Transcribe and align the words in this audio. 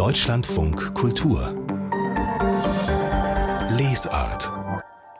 Deutschlandfunk 0.00 0.94
Kultur 0.94 1.54
Lesart 3.76 4.50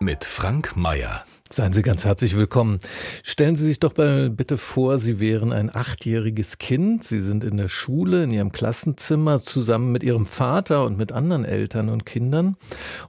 mit 0.01 0.25
Frank 0.25 0.75
Mayer 0.75 1.23
Seien 1.51 1.75
Sie 1.75 1.83
ganz 1.83 2.07
herzlich 2.07 2.35
willkommen. 2.35 2.81
Stellen 3.23 3.57
Sie 3.57 3.67
sich 3.67 3.79
doch 3.79 3.95
mal 3.99 4.31
bitte 4.31 4.57
vor, 4.57 4.97
Sie 4.97 5.21
wären 5.21 5.53
ein 5.53 5.69
achtjähriges 5.69 6.57
Kind. 6.57 7.05
Sie 7.05 7.21
sind 7.21 7.45
in 7.45 7.59
der 7.59 7.69
Schule, 7.69 8.23
in 8.23 8.31
Ihrem 8.31 8.53
Klassenzimmer, 8.53 9.43
zusammen 9.43 9.93
mit 9.93 10.03
Ihrem 10.03 10.25
Vater 10.25 10.87
und 10.87 10.97
mit 10.97 11.13
anderen 11.13 11.45
Eltern 11.45 11.91
und 11.91 12.07
Kindern. 12.07 12.57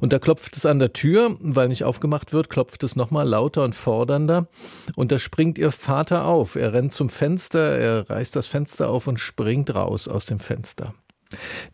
Und 0.01 0.11
da 0.11 0.19
klopft 0.19 0.57
es 0.57 0.65
an 0.65 0.79
der 0.79 0.91
Tür, 0.91 1.37
weil 1.39 1.69
nicht 1.69 1.85
aufgemacht 1.85 2.33
wird, 2.33 2.49
klopft 2.49 2.83
es 2.83 2.97
nochmal 2.97 3.25
lauter 3.29 3.63
und 3.63 3.75
fordernder. 3.75 4.49
Und 4.97 5.13
da 5.13 5.19
springt 5.19 5.57
Ihr 5.57 5.71
Vater 5.71 6.25
auf. 6.25 6.57
Er 6.57 6.73
rennt 6.73 6.91
zum 6.91 7.07
Fenster, 7.07 7.77
er 7.77 8.09
reißt 8.09 8.35
das 8.35 8.47
Fenster 8.47 8.89
auf 8.89 9.07
und 9.07 9.21
springt 9.21 9.73
raus 9.73 10.09
aus 10.09 10.25
dem 10.25 10.41
Fenster. 10.41 10.93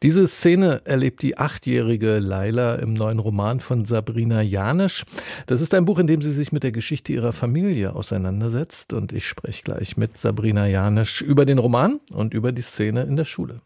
Diese 0.03 0.27
Szene 0.27 0.81
erlebt 0.85 1.21
die 1.21 1.37
achtjährige 1.37 2.19
Laila 2.19 2.75
im 2.75 2.93
neuen 2.93 3.19
Roman 3.19 3.59
von 3.59 3.85
Sabrina 3.85 4.41
Janisch. 4.41 5.03
Das 5.45 5.61
ist 5.61 5.73
ein 5.73 5.85
Buch, 5.85 5.99
in 5.99 6.07
dem 6.07 6.21
sie 6.21 6.31
sich 6.31 6.51
mit 6.51 6.63
der 6.63 6.71
Geschichte 6.71 7.13
ihrer 7.13 7.33
Familie 7.33 7.95
auseinandersetzt. 7.95 8.93
Und 8.93 9.13
ich 9.13 9.27
spreche 9.27 9.63
gleich 9.63 9.97
mit 9.97 10.17
Sabrina 10.17 10.67
Janisch 10.67 11.21
über 11.21 11.45
den 11.45 11.57
Roman 11.57 11.99
und 12.11 12.33
über 12.33 12.51
die 12.51 12.61
Szene 12.61 13.03
in 13.03 13.15
der 13.15 13.25
Schule. 13.25 13.61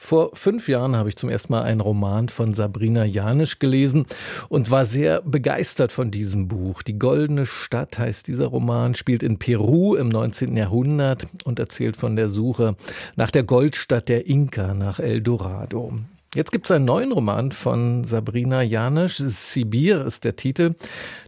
Vor 0.00 0.30
fünf 0.34 0.68
Jahren 0.68 0.94
habe 0.94 1.08
ich 1.08 1.16
zum 1.16 1.28
ersten 1.28 1.52
Mal 1.52 1.62
einen 1.62 1.80
Roman 1.80 2.28
von 2.28 2.54
Sabrina 2.54 3.04
Janisch 3.04 3.58
gelesen 3.58 4.06
und 4.48 4.70
war 4.70 4.84
sehr 4.84 5.20
begeistert 5.22 5.90
von 5.90 6.12
diesem 6.12 6.46
Buch. 6.46 6.82
Die 6.82 6.98
Goldene 7.00 7.46
Stadt 7.46 7.98
heißt 7.98 8.28
dieser 8.28 8.46
Roman, 8.46 8.94
spielt 8.94 9.24
in 9.24 9.40
Peru 9.40 9.96
im 9.96 10.08
19. 10.08 10.56
Jahrhundert 10.56 11.26
und 11.44 11.58
erzählt 11.58 11.96
von 11.96 12.14
der 12.14 12.28
Suche 12.28 12.76
nach 13.16 13.32
der 13.32 13.42
Goldstadt 13.42 14.08
der 14.08 14.28
Inka, 14.28 14.72
nach 14.72 15.00
El 15.00 15.20
Dorado. 15.20 15.92
Jetzt 16.34 16.52
gibt 16.52 16.66
es 16.66 16.70
einen 16.70 16.84
neuen 16.84 17.10
Roman 17.10 17.52
von 17.52 18.04
Sabrina 18.04 18.60
Janisch. 18.60 19.16
Sibir 19.16 20.04
ist 20.04 20.24
der 20.24 20.36
Titel. 20.36 20.74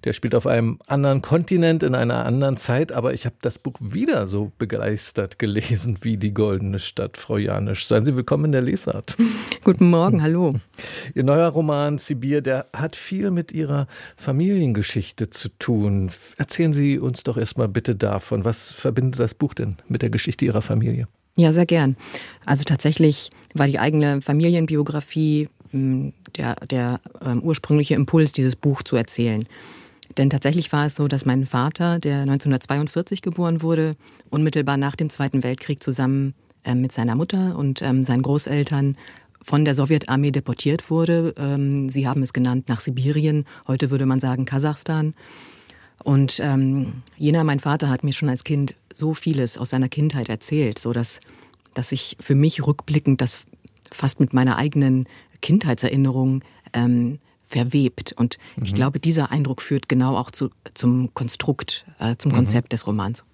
Der 0.04 0.12
spielt 0.12 0.34
auf 0.34 0.46
einem 0.46 0.78
anderen 0.88 1.22
Kontinent 1.22 1.82
in 1.82 1.94
einer 1.94 2.26
anderen 2.26 2.58
Zeit, 2.58 2.92
aber 2.92 3.14
ich 3.14 3.24
habe 3.24 3.36
das 3.40 3.58
Buch 3.58 3.72
wieder 3.80 4.28
so 4.28 4.52
begeistert 4.58 5.38
gelesen 5.38 5.96
wie 6.02 6.18
die 6.18 6.34
Goldene 6.34 6.78
Stadt, 6.78 7.16
Frau 7.16 7.38
Janisch. 7.38 7.86
Seien 7.86 8.04
Sie 8.04 8.14
willkommen 8.14 8.44
in 8.44 8.52
der 8.52 8.60
Lesart. 8.60 9.16
Guten 9.64 9.88
Morgen, 9.88 10.22
hallo. 10.22 10.56
Ihr 11.14 11.24
neuer 11.24 11.48
Roman 11.48 11.96
Sibir, 11.96 12.42
der 12.42 12.66
hat 12.74 12.94
viel 12.94 13.30
mit 13.30 13.52
Ihrer 13.52 13.86
Familiengeschichte 14.18 15.30
zu 15.30 15.48
tun. 15.58 16.10
Erzählen 16.36 16.74
Sie 16.74 16.98
uns 16.98 17.22
doch 17.22 17.38
erstmal 17.38 17.68
bitte 17.68 17.96
davon. 17.96 18.44
Was 18.44 18.70
verbindet 18.70 19.18
das 19.18 19.32
Buch 19.32 19.54
denn 19.54 19.76
mit 19.88 20.02
der 20.02 20.10
Geschichte 20.10 20.44
Ihrer 20.44 20.60
Familie? 20.60 21.08
Ja, 21.40 21.52
sehr 21.54 21.64
gern. 21.64 21.96
Also 22.44 22.64
tatsächlich 22.64 23.30
war 23.54 23.66
die 23.66 23.78
eigene 23.78 24.20
Familienbiografie 24.20 25.48
hm, 25.70 26.12
der, 26.36 26.54
der 26.66 27.00
ähm, 27.24 27.42
ursprüngliche 27.42 27.94
Impuls, 27.94 28.32
dieses 28.32 28.56
Buch 28.56 28.82
zu 28.82 28.94
erzählen. 28.96 29.46
Denn 30.18 30.28
tatsächlich 30.28 30.70
war 30.70 30.84
es 30.84 30.96
so, 30.96 31.08
dass 31.08 31.24
mein 31.24 31.46
Vater, 31.46 31.98
der 31.98 32.20
1942 32.20 33.22
geboren 33.22 33.62
wurde, 33.62 33.96
unmittelbar 34.28 34.76
nach 34.76 34.96
dem 34.96 35.08
Zweiten 35.08 35.42
Weltkrieg 35.42 35.82
zusammen 35.82 36.34
äh, 36.62 36.74
mit 36.74 36.92
seiner 36.92 37.14
Mutter 37.14 37.56
und 37.56 37.80
ähm, 37.80 38.04
seinen 38.04 38.20
Großeltern 38.22 38.98
von 39.40 39.64
der 39.64 39.74
Sowjetarmee 39.74 40.32
deportiert 40.32 40.90
wurde. 40.90 41.34
Ähm, 41.38 41.88
sie 41.88 42.06
haben 42.06 42.22
es 42.22 42.34
genannt 42.34 42.68
nach 42.68 42.80
Sibirien, 42.80 43.46
heute 43.66 43.90
würde 43.90 44.04
man 44.04 44.20
sagen 44.20 44.44
Kasachstan. 44.44 45.14
Und 46.02 46.40
ähm, 46.42 47.02
Jena, 47.18 47.44
mein 47.44 47.60
Vater, 47.60 47.88
hat 47.88 48.04
mir 48.04 48.12
schon 48.12 48.28
als 48.28 48.44
Kind 48.44 48.74
so 48.92 49.14
vieles 49.14 49.58
aus 49.58 49.70
seiner 49.70 49.88
Kindheit 49.88 50.28
erzählt, 50.28 50.78
so 50.78 50.92
dass, 50.92 51.20
dass 51.74 51.92
ich 51.92 52.16
für 52.20 52.34
mich 52.34 52.66
rückblickend 52.66 53.20
das 53.20 53.44
fast 53.92 54.20
mit 54.20 54.32
meiner 54.32 54.56
eigenen 54.56 55.06
Kindheitserinnerung 55.42 56.42
ähm, 56.72 57.18
verwebt. 57.50 58.12
Und 58.12 58.38
mhm. 58.56 58.64
ich 58.64 58.74
glaube, 58.74 59.00
dieser 59.00 59.32
Eindruck 59.32 59.60
führt 59.60 59.88
genau 59.88 60.16
auch 60.16 60.30
zu, 60.30 60.50
zum 60.74 61.12
Konstrukt, 61.14 61.84
äh, 61.98 62.16
zum 62.16 62.30
mhm. 62.30 62.36
Konzept 62.36 62.68
mhm. 62.68 62.70
des 62.70 62.86
Romans. 62.86 63.24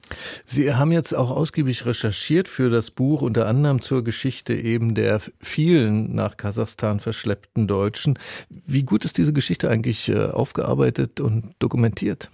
Sie 0.45 0.73
haben 0.73 0.93
jetzt 0.93 1.15
auch 1.15 1.31
ausgiebig 1.31 1.85
recherchiert 1.85 2.49
für 2.49 2.71
das 2.71 2.91
Buch, 2.91 3.23
unter 3.23 3.47
anderem 3.47 3.83
zur 3.83 4.05
Geschichte 4.05 4.55
eben 4.55 4.95
der 4.95 5.21
vielen 5.41 6.15
nach 6.15 6.37
Kasachstan 6.37 7.01
verschleppten 7.01 7.67
Deutschen. 7.67 8.19
Wie 8.67 8.85
gut 8.85 9.05
ist 9.05 9.19
diese 9.19 9.33
Geschichte 9.33 9.69
eigentlich 9.69 10.09
äh, 10.09 10.27
aufgearbeitet 10.27 11.21
und 11.21 11.55
dokumentiert? 11.59 12.31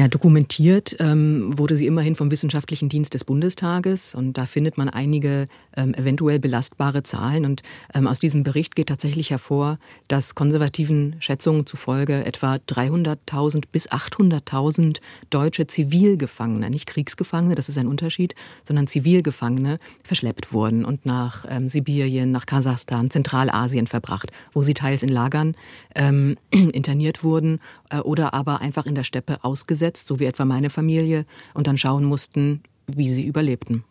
Ja, 0.00 0.08
dokumentiert 0.08 0.96
ähm, 0.98 1.58
wurde 1.58 1.76
sie 1.76 1.86
immerhin 1.86 2.14
vom 2.14 2.30
Wissenschaftlichen 2.30 2.88
Dienst 2.88 3.12
des 3.12 3.22
Bundestages. 3.22 4.14
Und 4.14 4.38
da 4.38 4.46
findet 4.46 4.78
man 4.78 4.88
einige 4.88 5.46
ähm, 5.76 5.92
eventuell 5.92 6.38
belastbare 6.38 7.02
Zahlen. 7.02 7.44
Und 7.44 7.62
ähm, 7.92 8.06
aus 8.06 8.18
diesem 8.18 8.42
Bericht 8.42 8.76
geht 8.76 8.86
tatsächlich 8.86 9.28
hervor, 9.28 9.78
dass 10.08 10.34
konservativen 10.34 11.16
Schätzungen 11.18 11.66
zufolge 11.66 12.24
etwa 12.24 12.54
300.000 12.54 13.64
bis 13.70 13.90
800.000 13.90 15.00
deutsche 15.28 15.66
Zivilgefangene, 15.66 16.70
nicht 16.70 16.86
Kriegsgefangene, 16.86 17.54
das 17.54 17.68
ist 17.68 17.76
ein 17.76 17.86
Unterschied, 17.86 18.34
sondern 18.64 18.86
Zivilgefangene 18.86 19.78
verschleppt 20.02 20.54
wurden 20.54 20.86
und 20.86 21.04
nach 21.04 21.44
ähm, 21.46 21.68
Sibirien, 21.68 22.32
nach 22.32 22.46
Kasachstan, 22.46 23.10
Zentralasien 23.10 23.86
verbracht, 23.86 24.32
wo 24.54 24.62
sie 24.62 24.72
teils 24.72 25.02
in 25.02 25.10
Lagern 25.10 25.54
ähm, 25.94 26.36
interniert 26.50 27.24
wurden 27.24 27.60
äh, 27.90 27.98
oder 27.98 28.34
aber 28.34 28.60
einfach 28.60 28.86
in 28.86 28.94
der 28.94 29.04
Steppe 29.04 29.42
ausgesetzt 29.42 30.06
so 30.06 30.20
wie 30.20 30.24
etwa 30.24 30.44
meine 30.44 30.70
Familie, 30.70 31.26
und 31.54 31.66
dann 31.66 31.78
schauen 31.78 32.04
mussten, 32.04 32.62
wie 32.86 33.10
sie 33.10 33.24
überlebten. 33.24 33.84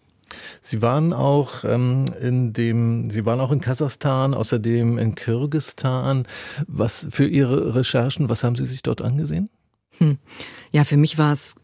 Sie 0.62 0.82
waren 0.82 1.14
auch 1.14 1.64
ähm, 1.64 2.06
in 2.22 2.54
dem, 2.54 3.10
Sie 3.10 3.26
waren 3.26 3.40
auch 3.40 3.52
in 3.52 3.62
Kasachstan, 3.62 4.34
außerdem 4.34 4.98
in 4.98 5.16
Kirgistan. 5.16 6.28
Was 6.68 7.08
für 7.10 7.28
Ihre 7.28 7.76
Recherchen, 7.76 8.30
was 8.30 8.44
haben 8.44 8.56
Sie 8.56 8.66
sich 8.66 8.84
dort 8.84 9.02
angesehen? 9.02 9.50
Hm. 9.98 10.18
Ja, 10.72 10.84
für 10.84 10.98
mich 10.98 11.18
war 11.18 11.34
es 11.34 11.56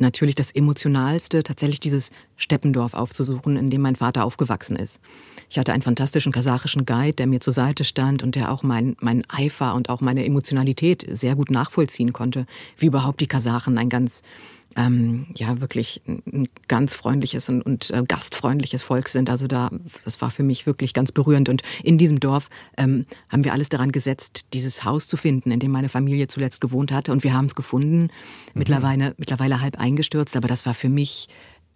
natürlich 0.00 0.34
das 0.34 0.50
Emotionalste, 0.50 1.42
tatsächlich 1.42 1.80
dieses 1.80 2.10
Steppendorf 2.36 2.94
aufzusuchen, 2.94 3.56
in 3.56 3.70
dem 3.70 3.82
mein 3.82 3.96
Vater 3.96 4.24
aufgewachsen 4.24 4.76
ist. 4.76 5.00
Ich 5.48 5.58
hatte 5.58 5.72
einen 5.72 5.82
fantastischen 5.82 6.32
kasachischen 6.32 6.86
Guide, 6.86 7.14
der 7.14 7.26
mir 7.26 7.40
zur 7.40 7.52
Seite 7.52 7.84
stand 7.84 8.22
und 8.22 8.34
der 8.34 8.50
auch 8.50 8.62
mein, 8.62 8.96
mein 9.00 9.22
Eifer 9.28 9.74
und 9.74 9.88
auch 9.90 10.00
meine 10.00 10.24
Emotionalität 10.24 11.04
sehr 11.08 11.34
gut 11.34 11.50
nachvollziehen 11.50 12.12
konnte, 12.12 12.46
wie 12.76 12.86
überhaupt 12.86 13.20
die 13.20 13.26
Kasachen 13.26 13.78
ein 13.78 13.88
ganz 13.88 14.22
ähm, 14.76 15.26
ja 15.34 15.60
wirklich 15.60 16.02
ein 16.06 16.48
ganz 16.68 16.94
freundliches 16.94 17.48
und, 17.48 17.62
und 17.62 17.90
äh, 17.90 18.02
gastfreundliches 18.06 18.82
Volk 18.82 19.08
sind. 19.08 19.30
Also 19.30 19.46
da, 19.46 19.70
das 20.04 20.20
war 20.20 20.30
für 20.30 20.42
mich 20.42 20.66
wirklich 20.66 20.94
ganz 20.94 21.12
berührend. 21.12 21.48
Und 21.48 21.62
in 21.82 21.98
diesem 21.98 22.20
Dorf 22.20 22.48
ähm, 22.76 23.06
haben 23.28 23.44
wir 23.44 23.52
alles 23.52 23.68
daran 23.68 23.92
gesetzt, 23.92 24.46
dieses 24.52 24.84
Haus 24.84 25.08
zu 25.08 25.16
finden, 25.16 25.50
in 25.50 25.60
dem 25.60 25.70
meine 25.70 25.88
Familie 25.88 26.26
zuletzt 26.26 26.60
gewohnt 26.60 26.92
hatte. 26.92 27.12
Und 27.12 27.24
wir 27.24 27.32
haben 27.32 27.46
es 27.46 27.54
gefunden. 27.54 28.02
Mhm. 28.02 28.08
Mittlerweile, 28.54 29.14
mittlerweile 29.18 29.60
halb 29.60 29.78
eingestürzt, 29.78 30.36
aber 30.36 30.48
das 30.48 30.66
war 30.66 30.74
für 30.74 30.88
mich 30.88 31.28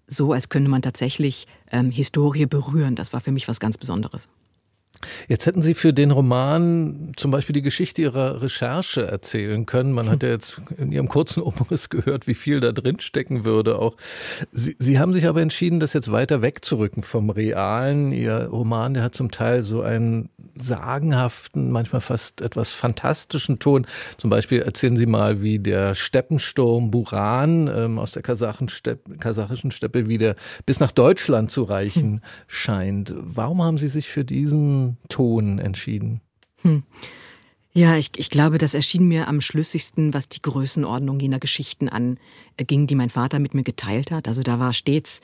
so, 0.07 0.33
als 0.33 0.49
könnte 0.49 0.71
man 0.71 0.83
tatsächlich 0.83 1.47
ähm, 1.73 1.91
Historie 1.91 2.47
berühren. 2.47 2.95
Das 2.95 3.13
war 3.13 3.21
für 3.21 3.33
mich 3.33 3.49
was 3.49 3.61
ganz 3.61 3.77
Besonderes. 3.77 4.28
Jetzt 5.29 5.47
hätten 5.47 5.62
Sie 5.62 5.75
für 5.75 5.93
den 5.93 6.11
Roman 6.11 7.12
zum 7.17 7.31
Beispiel 7.31 7.53
die 7.53 7.62
Geschichte 7.62 8.03
Ihrer 8.03 8.43
Recherche 8.43 9.07
erzählen 9.07 9.67
können. 9.67 9.93
Man 9.93 10.09
hat 10.09 10.23
ja 10.23 10.31
jetzt 10.31 10.61
in 10.79 10.93
Ihrem 10.93 11.09
kurzen 11.09 11.43
Umriss 11.43 11.89
gehört, 11.91 12.27
wie 12.27 12.34
viel 12.34 12.61
da 12.61 12.73
drin 12.73 13.01
stecken 13.01 13.45
würde. 13.45 13.79
Auch 13.79 13.97
Sie, 14.53 14.77
Sie 14.79 14.99
haben 14.99 15.12
sich 15.12 15.27
aber 15.27 15.43
entschieden, 15.43 15.81
das 15.81 15.93
jetzt 15.93 16.12
weiter 16.12 16.43
wegzurücken 16.43 17.03
vom 17.03 17.31
Realen. 17.31 18.12
Ihr 18.12 18.49
Roman, 18.51 18.95
der 18.95 19.03
hat 19.03 19.15
zum 19.15 19.31
Teil 19.31 19.62
so 19.62 19.83
einen 19.83 20.31
sagenhaften, 20.59 21.71
manchmal 21.71 22.01
fast 22.01 22.41
etwas 22.41 22.71
fantastischen 22.73 23.59
Ton. 23.59 23.87
Zum 24.17 24.31
Beispiel 24.31 24.61
erzählen 24.61 24.97
Sie 24.97 25.07
mal, 25.07 25.43
wie 25.43 25.59
der 25.59 25.95
Steppensturm 25.95 26.91
Buran 26.91 27.69
ähm, 27.69 27.99
aus 27.99 28.13
der 28.13 28.23
Steppe, 28.69 29.17
kasachischen 29.19 29.71
Steppe 29.71 30.09
wieder 30.09 30.37
bis 30.65 30.81
nach 30.81 30.93
Deutschland 30.93 31.51
zu 31.51 31.65
reichen 31.65 32.23
scheint. 32.47 33.15
Warum 33.17 33.63
haben 33.63 33.78
Sie 33.78 33.89
sich 33.89 34.09
für 34.09 34.25
diesen 34.25 34.85
Ton 35.09 35.59
entschieden? 35.59 36.21
Hm. 36.62 36.83
Ja, 37.77 37.94
ich, 37.97 38.10
ich 38.16 38.30
glaube, 38.30 38.56
das 38.56 38.72
erschien 38.72 39.06
mir 39.06 39.28
am 39.28 39.42
schlüssigsten, 39.42 40.15
was 40.15 40.30
die 40.30 40.41
Größenordnung 40.41 41.21
jener 41.21 41.38
Geschichten 41.38 41.91
anging, 41.91 42.86
die 42.86 42.94
mein 42.94 43.10
Vater 43.10 43.38
mit 43.38 43.53
mir 43.53 43.65
geteilt 43.65 44.10
hat. 44.10 44.28
Also 44.28 44.42
da 44.42 44.59
war 44.59 44.72
stets 44.72 45.21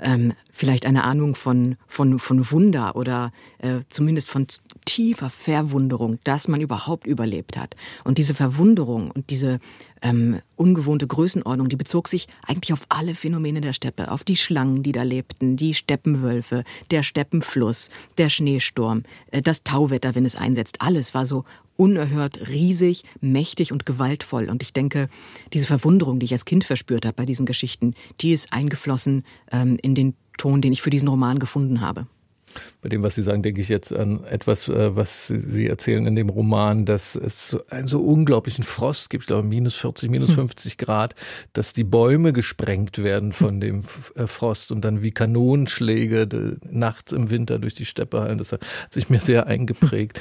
ähm, 0.00 0.32
vielleicht 0.50 0.86
eine 0.86 1.04
Ahnung 1.04 1.34
von, 1.34 1.76
von, 1.86 2.18
von 2.18 2.50
Wunder 2.50 2.96
oder 2.96 3.32
äh, 3.58 3.80
zumindest 3.88 4.30
von 4.30 4.46
tiefer 4.84 5.30
Verwunderung, 5.30 6.18
dass 6.24 6.48
man 6.48 6.60
überhaupt 6.60 7.06
überlebt 7.06 7.56
hat. 7.56 7.76
Und 8.04 8.18
diese 8.18 8.34
Verwunderung 8.34 9.10
und 9.10 9.30
diese 9.30 9.60
ähm, 10.02 10.40
ungewohnte 10.56 11.06
Größenordnung, 11.06 11.68
die 11.68 11.76
bezog 11.76 12.08
sich 12.08 12.26
eigentlich 12.46 12.72
auf 12.72 12.86
alle 12.88 13.14
Phänomene 13.14 13.60
der 13.60 13.72
Steppe, 13.72 14.10
auf 14.10 14.24
die 14.24 14.36
Schlangen, 14.36 14.82
die 14.82 14.92
da 14.92 15.02
lebten, 15.02 15.56
die 15.56 15.74
Steppenwölfe, 15.74 16.64
der 16.90 17.02
Steppenfluss, 17.02 17.90
der 18.18 18.28
Schneesturm, 18.28 19.02
äh, 19.30 19.42
das 19.42 19.62
Tauwetter, 19.62 20.14
wenn 20.14 20.24
es 20.24 20.36
einsetzt. 20.36 20.80
Alles 20.80 21.14
war 21.14 21.26
so 21.26 21.44
unerhört 21.80 22.50
riesig, 22.50 23.04
mächtig 23.22 23.72
und 23.72 23.86
gewaltvoll. 23.86 24.50
Und 24.50 24.62
ich 24.62 24.74
denke, 24.74 25.08
diese 25.54 25.66
Verwunderung, 25.66 26.18
die 26.18 26.26
ich 26.26 26.32
als 26.32 26.44
Kind 26.44 26.62
verspürt 26.64 27.06
habe 27.06 27.14
bei 27.14 27.24
diesen 27.24 27.46
Geschichten, 27.46 27.94
die 28.20 28.32
ist 28.32 28.52
eingeflossen 28.52 29.24
ähm, 29.50 29.78
in 29.82 29.94
den 29.94 30.14
Ton, 30.38 30.62
den 30.62 30.72
ich 30.72 30.82
für 30.82 30.90
diesen 30.90 31.08
Roman 31.08 31.38
gefunden 31.38 31.80
habe. 31.80 32.06
Bei 32.82 32.88
dem, 32.88 33.02
was 33.02 33.14
Sie 33.14 33.22
sagen, 33.22 33.42
denke 33.42 33.60
ich 33.60 33.68
jetzt 33.68 33.92
an 33.92 34.24
etwas, 34.24 34.68
äh, 34.68 34.96
was 34.96 35.28
Sie 35.28 35.66
erzählen 35.66 36.06
in 36.06 36.16
dem 36.16 36.28
Roman, 36.28 36.84
dass 36.84 37.14
es 37.14 37.56
einen 37.70 37.86
so 37.86 38.00
unglaublichen 38.00 38.64
Frost 38.64 39.10
gibt, 39.10 39.24
ich 39.24 39.28
glaube 39.28 39.46
minus 39.46 39.76
40, 39.76 40.10
minus 40.10 40.32
50 40.32 40.72
hm. 40.72 40.76
Grad, 40.78 41.14
dass 41.52 41.72
die 41.72 41.84
Bäume 41.84 42.32
gesprengt 42.32 42.98
werden 43.02 43.32
von 43.32 43.60
dem 43.60 43.82
äh, 44.16 44.26
Frost 44.26 44.72
und 44.72 44.84
dann 44.84 45.02
wie 45.02 45.12
Kanonenschläge 45.12 46.58
nachts 46.68 47.12
im 47.12 47.30
Winter 47.30 47.58
durch 47.58 47.74
die 47.74 47.84
Steppe 47.84 48.20
hallen. 48.20 48.38
Das 48.38 48.52
hat 48.52 48.62
sich 48.90 49.10
mir 49.10 49.20
sehr 49.20 49.46
eingeprägt. 49.46 50.20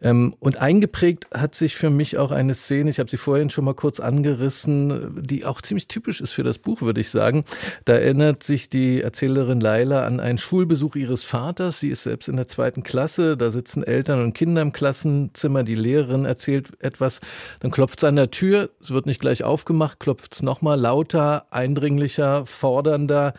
Ähm, 0.00 0.34
und 0.40 0.58
eingeprägt 0.58 1.28
hat 1.32 1.54
sich 1.54 1.74
für 1.74 1.88
mich 1.88 2.18
auch 2.18 2.30
eine 2.30 2.54
Szene, 2.54 2.90
ich 2.90 2.98
habe 2.98 3.10
sie 3.10 3.16
vorhin 3.16 3.48
schon 3.48 3.64
mal 3.64 3.74
kurz 3.74 3.98
angerissen, 3.98 5.22
die 5.22 5.44
auch 5.46 5.62
ziemlich 5.62 5.88
typisch 5.88 6.20
ist 6.20 6.32
für 6.32 6.42
das 6.42 6.58
Buch, 6.58 6.82
würde 6.82 7.00
ich 7.00 7.10
sagen. 7.10 7.44
Da 7.86 7.94
erinnert 7.94 8.42
sich 8.42 8.68
die 8.68 9.00
Erzählerin 9.00 9.60
Laila 9.60 10.04
an 10.04 10.20
einen 10.20 10.38
Schulbesuch 10.38 10.96
ihres 10.96 11.24
Vaters. 11.24 11.80
Sie 11.80 11.88
ist 11.88 12.02
selbst 12.02 12.28
in 12.28 12.36
der 12.36 12.46
zweiten 12.46 12.82
Klasse. 12.82 13.36
Da 13.36 13.50
sitzen 13.50 13.82
Eltern 13.82 14.22
und 14.22 14.34
Kinder 14.34 14.60
im 14.60 14.72
Klassenzimmer. 14.72 15.62
Die 15.62 15.74
Lehrerin 15.74 16.26
erzählt 16.26 16.70
etwas. 16.82 17.20
Dann 17.60 17.70
klopft 17.70 18.00
es 18.00 18.04
an 18.04 18.16
der 18.16 18.30
Tür. 18.30 18.70
Es 18.80 18.90
wird 18.90 19.06
nicht 19.06 19.20
gleich 19.20 19.44
aufgemacht, 19.44 19.98
klopft 19.98 20.34
es 20.34 20.42
nochmal 20.42 20.78
lauter, 20.78 21.46
eindringlicher, 21.50 22.44
fordernder. 22.44 23.32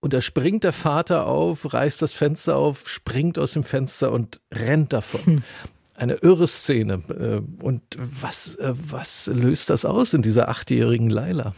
Und 0.00 0.12
da 0.12 0.20
springt 0.20 0.64
der 0.64 0.74
Vater 0.74 1.26
auf, 1.26 1.72
reißt 1.72 2.02
das 2.02 2.12
Fenster 2.12 2.56
auf, 2.56 2.88
springt 2.90 3.38
aus 3.38 3.52
dem 3.52 3.64
Fenster 3.64 4.12
und 4.12 4.40
rennt 4.52 4.92
davon. 4.92 5.24
Hm 5.24 5.42
eine 5.94 6.14
irre 6.14 6.48
Szene. 6.48 7.02
Äh, 7.08 7.62
und 7.62 7.82
was, 7.96 8.56
äh, 8.56 8.72
was 8.74 9.26
löst 9.32 9.70
das 9.70 9.84
aus 9.84 10.14
in 10.14 10.22
dieser 10.22 10.48
achtjährigen 10.48 11.10
Laila? 11.10 11.54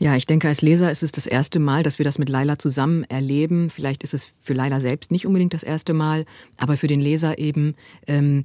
Ja, 0.00 0.14
ich 0.14 0.26
denke, 0.26 0.46
als 0.46 0.62
Leser 0.62 0.90
ist 0.92 1.02
es 1.02 1.10
das 1.10 1.26
erste 1.26 1.58
Mal, 1.58 1.82
dass 1.82 1.98
wir 1.98 2.04
das 2.04 2.18
mit 2.18 2.28
Laila 2.28 2.58
zusammen 2.58 3.02
erleben. 3.04 3.68
Vielleicht 3.68 4.04
ist 4.04 4.14
es 4.14 4.28
für 4.40 4.52
Laila 4.52 4.78
selbst 4.78 5.10
nicht 5.10 5.26
unbedingt 5.26 5.54
das 5.54 5.64
erste 5.64 5.92
Mal, 5.92 6.24
aber 6.56 6.76
für 6.76 6.86
den 6.86 7.00
Leser 7.00 7.38
eben, 7.38 7.74
ähm, 8.06 8.44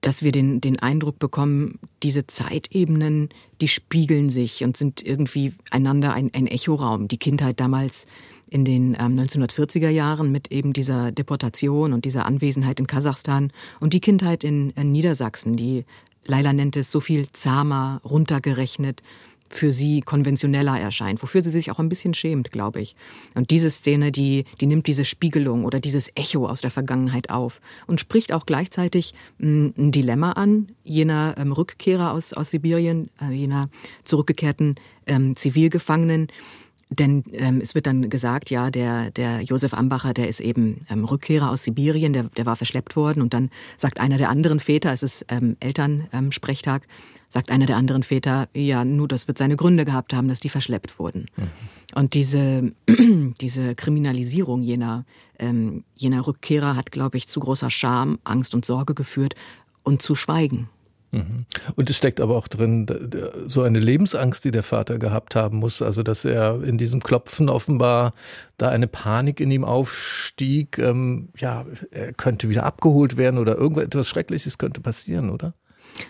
dass 0.00 0.22
wir 0.22 0.32
den, 0.32 0.60
den 0.60 0.78
Eindruck 0.78 1.18
bekommen, 1.18 1.78
diese 2.02 2.26
Zeitebenen, 2.26 3.28
die 3.60 3.68
spiegeln 3.68 4.30
sich 4.30 4.64
und 4.64 4.76
sind 4.76 5.02
irgendwie 5.02 5.52
einander 5.70 6.12
ein, 6.14 6.30
ein 6.32 6.46
Echoraum. 6.46 7.08
Die 7.08 7.18
Kindheit 7.18 7.60
damals 7.60 8.06
in 8.48 8.64
den 8.64 8.96
ähm, 8.98 9.18
1940er 9.18 9.90
Jahren 9.90 10.32
mit 10.32 10.50
eben 10.50 10.72
dieser 10.72 11.12
Deportation 11.12 11.92
und 11.92 12.04
dieser 12.04 12.26
Anwesenheit 12.26 12.80
in 12.80 12.86
Kasachstan 12.86 13.52
und 13.78 13.92
die 13.92 14.00
Kindheit 14.00 14.42
in, 14.42 14.70
in 14.70 14.90
Niedersachsen, 14.92 15.56
die 15.56 15.84
Leila 16.24 16.52
nennt 16.52 16.76
es 16.76 16.90
so 16.90 17.00
viel 17.00 17.30
zahmer, 17.32 18.00
runtergerechnet, 18.04 19.02
für 19.50 19.72
sie 19.72 20.00
konventioneller 20.00 20.78
erscheint, 20.78 21.22
wofür 21.22 21.42
sie 21.42 21.50
sich 21.50 21.70
auch 21.70 21.78
ein 21.78 21.88
bisschen 21.88 22.14
schämt, 22.14 22.50
glaube 22.50 22.80
ich. 22.80 22.94
Und 23.34 23.50
diese 23.50 23.68
Szene, 23.68 24.12
die, 24.12 24.44
die 24.60 24.66
nimmt 24.66 24.86
diese 24.86 25.04
Spiegelung 25.04 25.64
oder 25.64 25.80
dieses 25.80 26.10
Echo 26.14 26.46
aus 26.46 26.60
der 26.60 26.70
Vergangenheit 26.70 27.30
auf 27.30 27.60
und 27.86 28.00
spricht 28.00 28.32
auch 28.32 28.46
gleichzeitig 28.46 29.12
mh, 29.38 29.72
ein 29.76 29.92
Dilemma 29.92 30.32
an, 30.32 30.68
jener 30.84 31.34
ähm, 31.36 31.52
Rückkehrer 31.52 32.12
aus, 32.12 32.32
aus 32.32 32.50
Sibirien, 32.50 33.10
äh, 33.20 33.32
jener 33.32 33.68
zurückgekehrten 34.04 34.76
ähm, 35.06 35.36
Zivilgefangenen, 35.36 36.28
denn 36.90 37.22
ähm, 37.32 37.60
es 37.62 37.76
wird 37.76 37.86
dann 37.86 38.10
gesagt, 38.10 38.50
ja, 38.50 38.70
der, 38.70 39.12
der 39.12 39.42
Josef 39.42 39.74
Ambacher, 39.74 40.12
der 40.12 40.28
ist 40.28 40.40
eben 40.40 40.80
ähm, 40.90 41.04
Rückkehrer 41.04 41.50
aus 41.50 41.62
Sibirien, 41.62 42.12
der, 42.12 42.24
der 42.24 42.46
war 42.46 42.56
verschleppt 42.56 42.96
worden. 42.96 43.22
Und 43.22 43.32
dann 43.32 43.50
sagt 43.76 44.00
einer 44.00 44.16
der 44.16 44.28
anderen 44.28 44.58
Väter, 44.58 44.92
es 44.92 45.04
ist 45.04 45.24
ähm, 45.28 45.56
Elternsprechtag, 45.60 46.82
sagt 47.30 47.50
einer 47.50 47.64
der 47.64 47.76
anderen 47.76 48.02
Väter, 48.02 48.48
ja, 48.54 48.84
nur 48.84 49.08
das 49.08 49.28
wird 49.28 49.38
seine 49.38 49.56
Gründe 49.56 49.84
gehabt 49.84 50.12
haben, 50.12 50.28
dass 50.28 50.40
die 50.40 50.48
verschleppt 50.48 50.98
wurden. 50.98 51.26
Mhm. 51.36 51.50
Und 51.94 52.14
diese, 52.14 52.72
diese 53.40 53.74
Kriminalisierung 53.76 54.62
jener, 54.62 55.06
ähm, 55.38 55.84
jener 55.94 56.26
Rückkehrer 56.26 56.76
hat, 56.76 56.90
glaube 56.90 57.16
ich, 57.16 57.28
zu 57.28 57.40
großer 57.40 57.70
Scham, 57.70 58.18
Angst 58.24 58.54
und 58.54 58.66
Sorge 58.66 58.94
geführt 58.94 59.34
und 59.84 60.02
zu 60.02 60.16
Schweigen. 60.16 60.68
Mhm. 61.12 61.46
Und 61.74 61.90
es 61.90 61.96
steckt 61.96 62.20
aber 62.20 62.36
auch 62.36 62.48
drin 62.48 62.86
so 63.46 63.62
eine 63.62 63.80
Lebensangst, 63.80 64.44
die 64.44 64.50
der 64.50 64.62
Vater 64.62 64.98
gehabt 64.98 65.34
haben 65.34 65.58
muss. 65.58 65.82
Also, 65.82 66.02
dass 66.02 66.24
er 66.24 66.62
in 66.62 66.78
diesem 66.78 67.00
Klopfen 67.02 67.48
offenbar 67.48 68.14
da 68.58 68.68
eine 68.68 68.86
Panik 68.86 69.40
in 69.40 69.50
ihm 69.50 69.64
aufstieg. 69.64 70.78
Ähm, 70.78 71.30
ja, 71.36 71.64
er 71.90 72.12
könnte 72.12 72.48
wieder 72.48 72.64
abgeholt 72.64 73.16
werden 73.16 73.38
oder 73.38 73.56
irgendetwas 73.56 74.08
Schreckliches 74.08 74.58
könnte 74.58 74.80
passieren, 74.80 75.30
oder? 75.30 75.54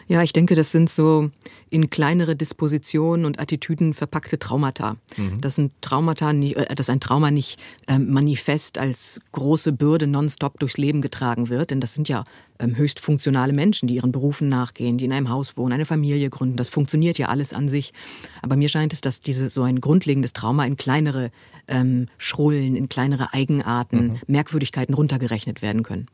Ja, 0.09 0.23
ich 0.23 0.33
denke, 0.33 0.55
das 0.55 0.71
sind 0.71 0.91
so 0.91 1.31
in 1.71 1.89
kleinere 1.89 2.35
Dispositionen 2.37 3.25
und 3.25 3.39
Attitüden 3.39 3.95
verpackte 3.95 4.39
Traumata. 4.39 4.97
Mhm. 5.17 5.41
Das 5.41 5.55
sind 5.55 5.73
Traumata, 5.81 6.31
äh, 6.33 6.75
dass 6.75 6.91
ein 6.91 7.01
Trauma 7.01 7.31
nicht 7.31 7.61
ähm, 7.87 8.11
manifest 8.13 8.79
als 8.79 9.21
große 9.33 9.73
Bürde 9.73 10.07
nonstop 10.07 10.59
durchs 10.59 10.79
Leben 10.79 11.01
getragen 11.01 11.49
wird, 11.49 11.71
denn 11.71 11.81
das 11.81 11.95
sind 11.95 12.09
ja 12.09 12.25
ähm, 12.59 12.77
höchst 12.77 13.01
funktionale 13.01 13.53
Menschen, 13.53 13.89
die 13.89 13.95
ihren 13.95 14.13
Berufen 14.13 14.49
nachgehen, 14.49 14.99
die 14.99 15.05
in 15.05 15.13
einem 15.13 15.29
Haus 15.29 15.57
wohnen, 15.57 15.73
eine 15.73 15.87
Familie 15.87 16.29
gründen. 16.29 16.57
Das 16.57 16.69
funktioniert 16.69 17.19
ja 17.19 17.29
alles 17.29 17.53
an 17.53 17.69
sich. 17.69 17.93
Aber 18.43 18.57
mir 18.57 18.69
scheint 18.69 18.93
es, 18.93 19.01
dass 19.01 19.21
diese 19.21 19.49
so 19.49 19.63
ein 19.63 19.81
grundlegendes 19.81 20.33
Trauma 20.33 20.65
in 20.65 20.77
kleinere 20.77 21.31
ähm, 21.69 22.09
Schrullen, 22.19 22.75
in 22.75 22.89
kleinere 22.89 23.33
Eigenarten, 23.33 24.09
mhm. 24.09 24.19
Merkwürdigkeiten 24.27 24.95
runtergerechnet 24.95 25.63
werden 25.63 25.83
können. 25.83 26.09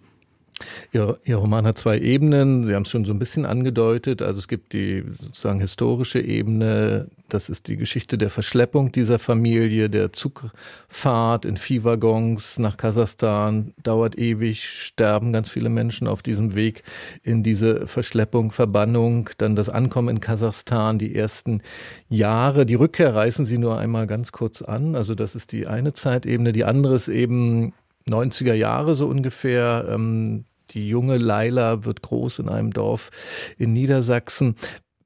Ihr, 0.93 1.19
Ihr 1.25 1.37
Roman 1.37 1.67
hat 1.67 1.77
zwei 1.77 1.99
Ebenen. 1.99 2.65
Sie 2.65 2.75
haben 2.75 2.83
es 2.83 2.91
schon 2.91 3.05
so 3.05 3.13
ein 3.13 3.19
bisschen 3.19 3.45
angedeutet. 3.45 4.23
Also 4.23 4.39
es 4.39 4.49
gibt 4.49 4.73
die 4.73 5.05
sozusagen 5.21 5.61
historische 5.61 6.21
Ebene. 6.21 7.09
Das 7.29 7.51
ist 7.51 7.69
die 7.69 7.77
Geschichte 7.77 8.17
der 8.17 8.31
Verschleppung 8.31 8.93
dieser 8.93 9.19
Familie, 9.19 9.91
der 9.91 10.13
Zugfahrt 10.13 11.45
in 11.45 11.57
Viehwaggons 11.57 12.59
nach 12.59 12.77
Kasachstan. 12.77 13.75
Dauert 13.83 14.17
ewig, 14.17 14.69
sterben 14.69 15.33
ganz 15.33 15.51
viele 15.51 15.69
Menschen 15.69 16.07
auf 16.07 16.23
diesem 16.23 16.55
Weg 16.55 16.85
in 17.23 17.43
diese 17.43 17.87
Verschleppung, 17.87 18.51
Verbannung. 18.51 19.29
Dann 19.39 19.57
das 19.57 19.69
Ankommen 19.69 20.09
in 20.09 20.21
Kasachstan, 20.21 20.99
die 20.99 21.15
ersten 21.15 21.63
Jahre. 22.09 22.65
Die 22.65 22.77
Rückkehr 22.77 23.15
reißen 23.15 23.45
Sie 23.45 23.59
nur 23.59 23.79
einmal 23.79 24.07
ganz 24.07 24.33
kurz 24.33 24.63
an. 24.63 24.95
Also 24.95 25.15
das 25.15 25.35
ist 25.35 25.53
die 25.53 25.67
eine 25.67 25.93
Zeitebene. 25.93 26.53
Die 26.53 26.65
andere 26.65 26.95
ist 26.95 27.09
eben 27.09 27.75
90er 28.09 28.55
Jahre 28.55 28.95
so 28.95 29.07
ungefähr. 29.07 29.87
Ähm, 29.89 30.45
die 30.71 30.89
junge 30.89 31.19
Laila 31.19 31.85
wird 31.85 32.03
groß 32.03 32.41
in 32.41 32.49
einem 32.49 32.73
Dorf 32.73 33.11
in 33.57 33.73
Niedersachsen. 33.73 34.57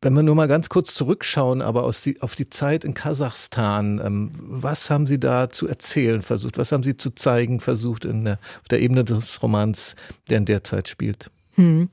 Wenn 0.02 0.14
wir 0.14 0.23
nur 0.23 0.35
mal 0.35 0.49
ganz 0.49 0.70
kurz 0.70 0.94
zurückschauen, 0.94 1.61
aber 1.61 1.91
die, 2.05 2.23
auf 2.23 2.35
die 2.35 2.49
Zeit 2.49 2.87
in 2.87 2.94
Kasachstan, 2.94 4.00
ähm, 4.02 4.31
was 4.35 4.88
haben 4.88 5.06
Sie 5.06 5.20
da 5.20 5.50
zu 5.50 5.69
erzählen 5.69 6.23
versucht? 6.23 6.56
Was 6.56 6.73
haben 6.73 6.82
Sie 6.82 6.97
zu 6.97 7.14
zeigen 7.14 7.61
versucht 7.61 8.06
in 8.06 8.25
der, 8.25 8.38
auf 8.62 8.69
der 8.69 8.81
Ebene 8.81 9.05
des 9.05 9.43
Romans, 9.43 9.97
der 10.31 10.38
in 10.38 10.47
der 10.47 10.64
Zeit 10.64 10.88
spielt? 10.88 11.30
Hm. 11.57 11.90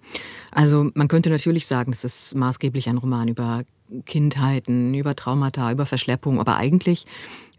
Also 0.51 0.89
man 0.93 1.09
könnte 1.09 1.29
natürlich 1.29 1.67
sagen, 1.67 1.91
es 1.91 2.05
ist 2.05 2.35
maßgeblich 2.35 2.87
ein 2.87 2.97
Roman 2.97 3.27
über 3.27 3.63
Kindheiten, 4.05 4.93
über 4.93 5.15
Traumata, 5.15 5.71
über 5.71 5.85
Verschleppung, 5.85 6.39
aber 6.39 6.55
eigentlich 6.55 7.05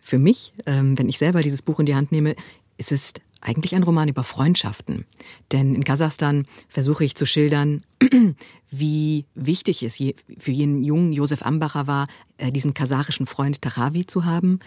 für 0.01 0.19
mich, 0.19 0.55
ähm, 0.65 0.99
wenn 0.99 1.11
ich 1.11 1.19
selber 1.19 1.43
dieses 1.43 1.61
Buch 1.61 1.79
in 1.81 1.87
die 1.87 1.95
Hand 1.95 2.11
nehme, 2.13 2.35
ist 2.79 2.93
es 2.93 3.13
eigentlich 3.41 3.75
ein 3.75 3.83
Roman 3.83 4.09
über 4.09 4.25
Freundschaften. 4.25 5.07
Denn 5.53 5.75
in 5.75 5.85
Kasachstan 5.85 6.47
versuche 6.69 7.05
ich 7.05 7.15
zu 7.15 7.27
schildern, 7.27 7.85
wie 8.71 9.27
wichtig 9.35 9.83
es 9.83 9.97
für 10.39 10.51
jenen 10.51 10.83
jungen 10.83 11.13
Josef 11.13 11.43
Ambacher 11.43 11.87
war, 11.87 12.09
äh, 12.37 12.53
diesen 12.53 12.75
kasachischen 12.75 13.27
Freund 13.27 13.63
Tachavi 13.63 14.07
zu 14.07 14.25
haben. 14.25 14.61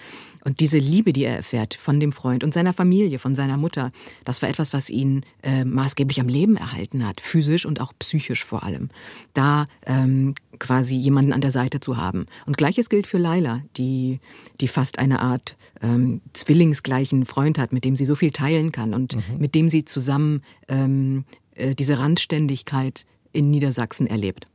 Und 0.43 0.59
diese 0.59 0.77
Liebe, 0.77 1.13
die 1.13 1.25
er 1.25 1.35
erfährt 1.35 1.73
von 1.73 1.99
dem 1.99 2.11
Freund 2.11 2.43
und 2.43 2.53
seiner 2.53 2.73
Familie, 2.73 3.19
von 3.19 3.35
seiner 3.35 3.57
Mutter, 3.57 3.91
das 4.25 4.41
war 4.41 4.49
etwas, 4.49 4.73
was 4.73 4.89
ihn 4.89 5.23
äh, 5.43 5.63
maßgeblich 5.65 6.19
am 6.19 6.27
Leben 6.27 6.57
erhalten 6.57 7.05
hat, 7.05 7.21
physisch 7.21 7.65
und 7.65 7.79
auch 7.79 7.93
psychisch 7.99 8.43
vor 8.43 8.63
allem. 8.63 8.89
Da 9.33 9.67
ähm, 9.85 10.35
quasi 10.59 10.95
jemanden 10.95 11.33
an 11.33 11.41
der 11.41 11.51
Seite 11.51 11.79
zu 11.79 11.97
haben. 11.97 12.25
Und 12.45 12.57
gleiches 12.57 12.89
gilt 12.89 13.07
für 13.07 13.17
Laila, 13.17 13.61
die, 13.77 14.19
die 14.59 14.67
fast 14.67 14.99
eine 14.99 15.19
Art 15.19 15.57
ähm, 15.81 16.21
zwillingsgleichen 16.33 17.25
Freund 17.25 17.59
hat, 17.59 17.73
mit 17.73 17.85
dem 17.85 17.95
sie 17.95 18.05
so 18.05 18.15
viel 18.15 18.31
teilen 18.31 18.71
kann 18.71 18.93
und 18.93 19.15
mhm. 19.15 19.37
mit 19.37 19.55
dem 19.55 19.69
sie 19.69 19.85
zusammen 19.85 20.41
ähm, 20.67 21.25
äh, 21.55 21.75
diese 21.75 21.99
Randständigkeit 21.99 23.05
in 23.31 23.49
Niedersachsen 23.49 24.07
erlebt. 24.07 24.47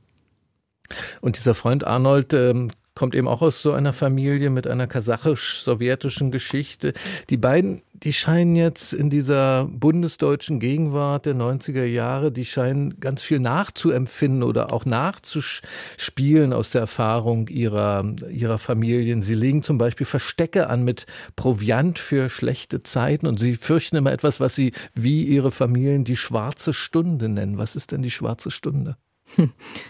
Und 1.21 1.37
dieser 1.37 1.55
Freund 1.55 1.85
Arnold 1.85 2.33
ähm, 2.33 2.71
kommt 2.97 3.15
eben 3.15 3.29
auch 3.29 3.43
aus 3.43 3.63
so 3.63 3.73
einer 3.73 3.93
Familie 3.93 4.51
mit 4.51 4.67
einer 4.67 4.87
kasachisch-sowjetischen 4.87 6.33
Geschichte. 6.33 6.95
Die 7.31 7.37
beiden, 7.37 7.83
die 7.93 8.15
scheinen 8.15 8.57
jetzt 8.57 8.95
in 8.95 9.11
dieser 9.11 9.67
bundesdeutschen 9.67 10.59
Gegenwart 10.59 11.27
der 11.27 11.35
90er 11.35 11.85
Jahre, 11.85 12.33
die 12.33 12.47
scheinen 12.47 12.99
ganz 12.99 13.23
viel 13.23 13.39
nachzuempfinden 13.39 14.43
oder 14.43 14.73
auch 14.73 14.87
nachzuspielen 14.87 16.55
aus 16.55 16.71
der 16.71 16.81
Erfahrung 16.81 17.49
ihrer, 17.49 18.05
ihrer 18.31 18.59
Familien. 18.59 19.23
Sie 19.23 19.35
legen 19.35 19.63
zum 19.63 19.77
Beispiel 19.77 20.07
Verstecke 20.07 20.69
an 20.71 20.83
mit 20.83 21.05
Proviant 21.37 21.99
für 21.99 22.31
schlechte 22.31 22.83
Zeiten 22.83 23.27
und 23.27 23.39
sie 23.39 23.57
fürchten 23.57 23.97
immer 23.97 24.13
etwas, 24.13 24.41
was 24.41 24.55
sie 24.55 24.73
wie 24.95 25.23
ihre 25.23 25.53
Familien 25.53 26.05
die 26.05 26.17
schwarze 26.17 26.73
Stunde 26.73 27.29
nennen. 27.29 27.59
Was 27.59 27.77
ist 27.77 27.93
denn 27.93 28.03
die 28.03 28.11
schwarze 28.11 28.51
Stunde? 28.51 28.97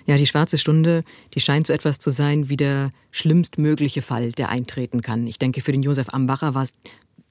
Ja, 0.07 0.17
die 0.17 0.27
schwarze 0.27 0.59
Stunde, 0.59 1.05
die 1.35 1.41
scheint 1.41 1.67
so 1.67 1.73
etwas 1.73 1.99
zu 1.99 2.11
sein 2.11 2.49
wie 2.49 2.57
der 2.57 2.93
schlimmstmögliche 3.11 4.03
Fall, 4.03 4.33
der 4.33 4.51
eintreten 4.51 5.03
kann. 5.03 5.27
Ich 5.27 5.39
denke, 5.39 5.61
für 5.61 5.73
den 5.73 5.83
Josef 5.83 6.09
Ambacher 6.11 6.55
war 6.55 6.63
es 6.63 6.73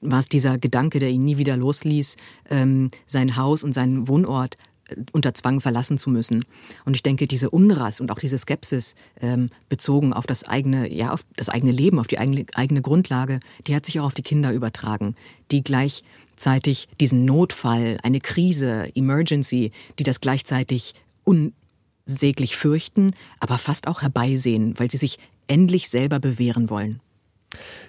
war 0.00 0.18
es 0.18 0.28
dieser 0.28 0.58
Gedanke, 0.58 0.98
der 0.98 1.10
ihn 1.10 1.22
nie 1.22 1.38
wieder 1.38 1.56
losließ, 1.56 2.16
ähm, 2.50 2.90
sein 3.06 3.36
Haus 3.36 3.64
und 3.64 3.72
seinen 3.72 4.08
Wohnort 4.08 4.56
äh, 4.88 4.96
unter 5.12 5.34
Zwang 5.34 5.60
verlassen 5.60 5.98
zu 5.98 6.10
müssen. 6.10 6.44
Und 6.84 6.94
ich 6.94 7.02
denke, 7.02 7.26
diese 7.26 7.50
Unrast 7.50 8.00
und 8.00 8.10
auch 8.10 8.18
diese 8.18 8.38
Skepsis 8.38 8.94
ähm, 9.20 9.50
bezogen 9.68 10.12
auf 10.12 10.26
das 10.26 10.44
eigene, 10.44 10.92
ja, 10.92 11.12
auf 11.12 11.24
das 11.36 11.48
eigene 11.48 11.72
Leben, 11.72 11.98
auf 11.98 12.06
die 12.06 12.18
eigene, 12.18 12.46
eigene 12.54 12.82
Grundlage, 12.82 13.40
die 13.66 13.74
hat 13.74 13.86
sich 13.86 13.98
auch 14.00 14.06
auf 14.06 14.14
die 14.14 14.22
Kinder 14.22 14.52
übertragen, 14.52 15.16
die 15.50 15.64
gleichzeitig 15.64 16.88
diesen 17.00 17.24
Notfall, 17.24 17.98
eine 18.02 18.20
Krise, 18.20 18.90
Emergency, 18.94 19.72
die 19.98 20.04
das 20.04 20.20
gleichzeitig 20.20 20.94
unsäglich 22.06 22.56
fürchten, 22.56 23.12
aber 23.40 23.58
fast 23.58 23.88
auch 23.88 24.02
herbeisehen, 24.02 24.78
weil 24.78 24.90
sie 24.90 24.98
sich 24.98 25.18
endlich 25.48 25.88
selber 25.88 26.18
bewähren 26.18 26.70
wollen. 26.70 27.00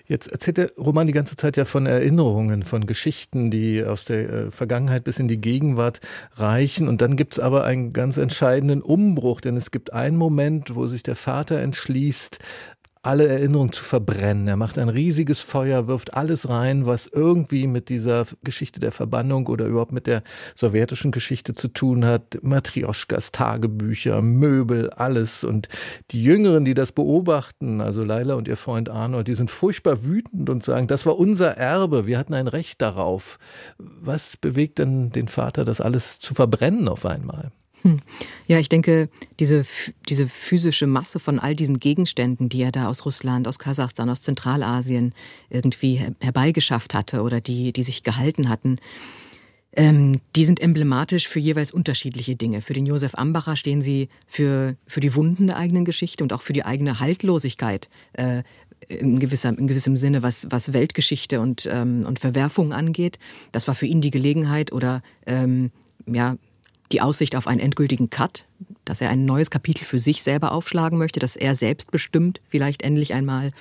Jetzt 0.07 0.27
erzählt 0.27 0.57
der 0.57 0.71
Roman 0.77 1.07
die 1.07 1.13
ganze 1.13 1.35
Zeit 1.35 1.57
ja 1.57 1.65
von 1.65 1.85
Erinnerungen, 1.85 2.63
von 2.63 2.85
Geschichten, 2.85 3.51
die 3.51 3.83
aus 3.83 4.05
der 4.05 4.29
äh, 4.29 4.51
Vergangenheit 4.51 5.03
bis 5.03 5.19
in 5.19 5.27
die 5.27 5.41
Gegenwart 5.41 5.99
reichen. 6.35 6.87
Und 6.87 7.01
dann 7.01 7.17
gibt 7.17 7.33
es 7.33 7.39
aber 7.39 7.65
einen 7.65 7.91
ganz 7.91 8.17
entscheidenden 8.17 8.81
Umbruch, 8.81 9.41
denn 9.41 9.57
es 9.57 9.71
gibt 9.71 9.91
einen 9.91 10.15
Moment, 10.15 10.75
wo 10.75 10.87
sich 10.87 11.03
der 11.03 11.15
Vater 11.15 11.59
entschließt, 11.59 12.39
alle 13.03 13.27
Erinnerungen 13.27 13.71
zu 13.71 13.83
verbrennen. 13.83 14.47
Er 14.47 14.57
macht 14.57 14.77
ein 14.77 14.89
riesiges 14.89 15.39
Feuer, 15.39 15.87
wirft 15.87 16.13
alles 16.13 16.49
rein, 16.49 16.85
was 16.85 17.07
irgendwie 17.07 17.67
mit 17.67 17.89
dieser 17.89 18.25
Geschichte 18.43 18.79
der 18.79 18.91
Verbannung 18.91 19.47
oder 19.47 19.65
überhaupt 19.65 19.91
mit 19.91 20.07
der 20.07 20.23
sowjetischen 20.55 21.11
Geschichte 21.11 21.53
zu 21.53 21.67
tun 21.67 22.05
hat. 22.05 22.39
Matrioschkas, 22.41 23.31
Tagebücher, 23.31 24.21
Möbel, 24.21 24.89
alles. 24.91 25.43
Und 25.43 25.69
die 26.11 26.23
Jüngeren, 26.23 26.65
die 26.65 26.73
das 26.73 26.91
beobachten, 26.91 27.81
also 27.81 28.03
Leila 28.03 28.35
und 28.35 28.47
ihr 28.47 28.57
Freund 28.57 28.89
Arnold, 28.89 29.27
die 29.27 29.35
sind 29.35 29.51
furchtbar 29.51 30.05
wütend 30.05 30.49
und 30.49 30.63
sagen, 30.63 30.87
das 30.87 31.05
war 31.05 31.17
unser 31.17 31.57
Erbe, 31.57 32.07
wir 32.07 32.17
hatten 32.17 32.33
ein 32.33 32.47
Recht 32.47 32.81
darauf. 32.81 33.39
Was 33.77 34.37
bewegt 34.37 34.79
denn 34.79 35.11
den 35.11 35.27
Vater, 35.27 35.65
das 35.65 35.81
alles 35.81 36.19
zu 36.19 36.33
verbrennen 36.33 36.87
auf 36.87 37.05
einmal? 37.05 37.51
Hm. 37.83 37.97
Ja, 38.47 38.59
ich 38.59 38.69
denke, 38.69 39.09
diese, 39.39 39.65
diese 40.09 40.27
physische 40.27 40.87
Masse 40.87 41.19
von 41.19 41.39
all 41.39 41.55
diesen 41.55 41.79
Gegenständen, 41.79 42.49
die 42.49 42.61
er 42.61 42.71
da 42.71 42.87
aus 42.87 43.05
Russland, 43.05 43.47
aus 43.47 43.59
Kasachstan, 43.59 44.09
aus 44.09 44.21
Zentralasien 44.21 45.13
irgendwie 45.49 46.01
herbeigeschafft 46.19 46.93
hatte 46.93 47.21
oder 47.21 47.41
die, 47.41 47.73
die 47.73 47.83
sich 47.83 48.03
gehalten 48.03 48.49
hatten, 48.49 48.77
ähm, 49.73 50.21
die 50.35 50.45
sind 50.45 50.59
emblematisch 50.59 51.27
für 51.27 51.39
jeweils 51.39 51.71
unterschiedliche 51.71 52.35
Dinge. 52.35 52.61
Für 52.61 52.73
den 52.73 52.87
Josef 52.87 53.13
Ambacher 53.13 53.55
stehen 53.55 53.81
sie 53.81 54.09
für, 54.25 54.75
für 54.87 55.01
die 55.01 55.13
Wunden 55.13 55.47
der 55.47 55.57
eigenen 55.57 55.85
Geschichte 55.85 56.23
und 56.23 56.33
auch 56.33 56.41
für 56.41 56.53
die 56.53 56.65
eigene 56.65 56.99
Haltlosigkeit. 56.99 57.89
Äh, 58.13 58.43
in, 58.87 59.19
gewisser, 59.19 59.49
in 59.49 59.67
gewissem 59.67 59.97
Sinne, 59.97 60.23
was, 60.23 60.47
was 60.49 60.71
Weltgeschichte 60.71 61.41
und, 61.41 61.67
ähm, 61.71 62.03
und 62.05 62.19
Verwerfungen 62.19 62.73
angeht. 62.73 63.19
Das 63.51 63.67
war 63.67 63.75
für 63.75 63.85
ihn 63.85 64.01
die 64.01 64.11
Gelegenheit 64.11 64.71
oder 64.71 65.01
ähm, 65.25 65.71
ja, 66.05 66.37
die 66.91 67.01
Aussicht 67.01 67.35
auf 67.35 67.47
einen 67.47 67.59
endgültigen 67.59 68.09
Cut, 68.09 68.45
dass 68.85 69.01
er 69.01 69.09
ein 69.09 69.25
neues 69.25 69.49
Kapitel 69.49 69.85
für 69.85 69.99
sich 69.99 70.23
selber 70.23 70.51
aufschlagen 70.51 70.97
möchte, 70.97 71.19
dass 71.19 71.35
er 71.35 71.55
selbstbestimmt 71.55 72.41
vielleicht 72.45 72.81
endlich 72.81 73.13
einmal 73.13 73.51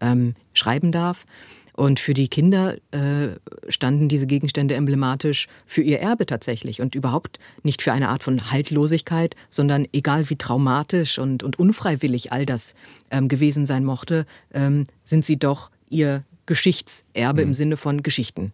ähm, 0.00 0.34
schreiben 0.54 0.92
darf. 0.92 1.26
Und 1.74 2.00
für 2.00 2.12
die 2.12 2.28
Kinder 2.28 2.76
äh, 2.90 3.28
standen 3.68 4.08
diese 4.10 4.26
Gegenstände 4.26 4.74
emblematisch 4.74 5.48
für 5.66 5.80
ihr 5.80 6.00
Erbe 6.00 6.26
tatsächlich 6.26 6.82
und 6.82 6.94
überhaupt 6.94 7.38
nicht 7.62 7.80
für 7.80 7.92
eine 7.92 8.10
Art 8.10 8.22
von 8.22 8.50
Haltlosigkeit, 8.50 9.36
sondern 9.48 9.86
egal 9.92 10.28
wie 10.28 10.36
traumatisch 10.36 11.18
und, 11.18 11.42
und 11.42 11.58
unfreiwillig 11.58 12.30
all 12.30 12.44
das 12.44 12.74
ähm, 13.10 13.28
gewesen 13.28 13.64
sein 13.64 13.84
mochte, 13.84 14.26
ähm, 14.52 14.84
sind 15.04 15.24
sie 15.24 15.38
doch 15.38 15.70
ihr 15.88 16.24
Geschichtserbe 16.44 17.42
mhm. 17.42 17.48
im 17.48 17.54
Sinne 17.54 17.76
von 17.78 18.02
Geschichten. 18.02 18.52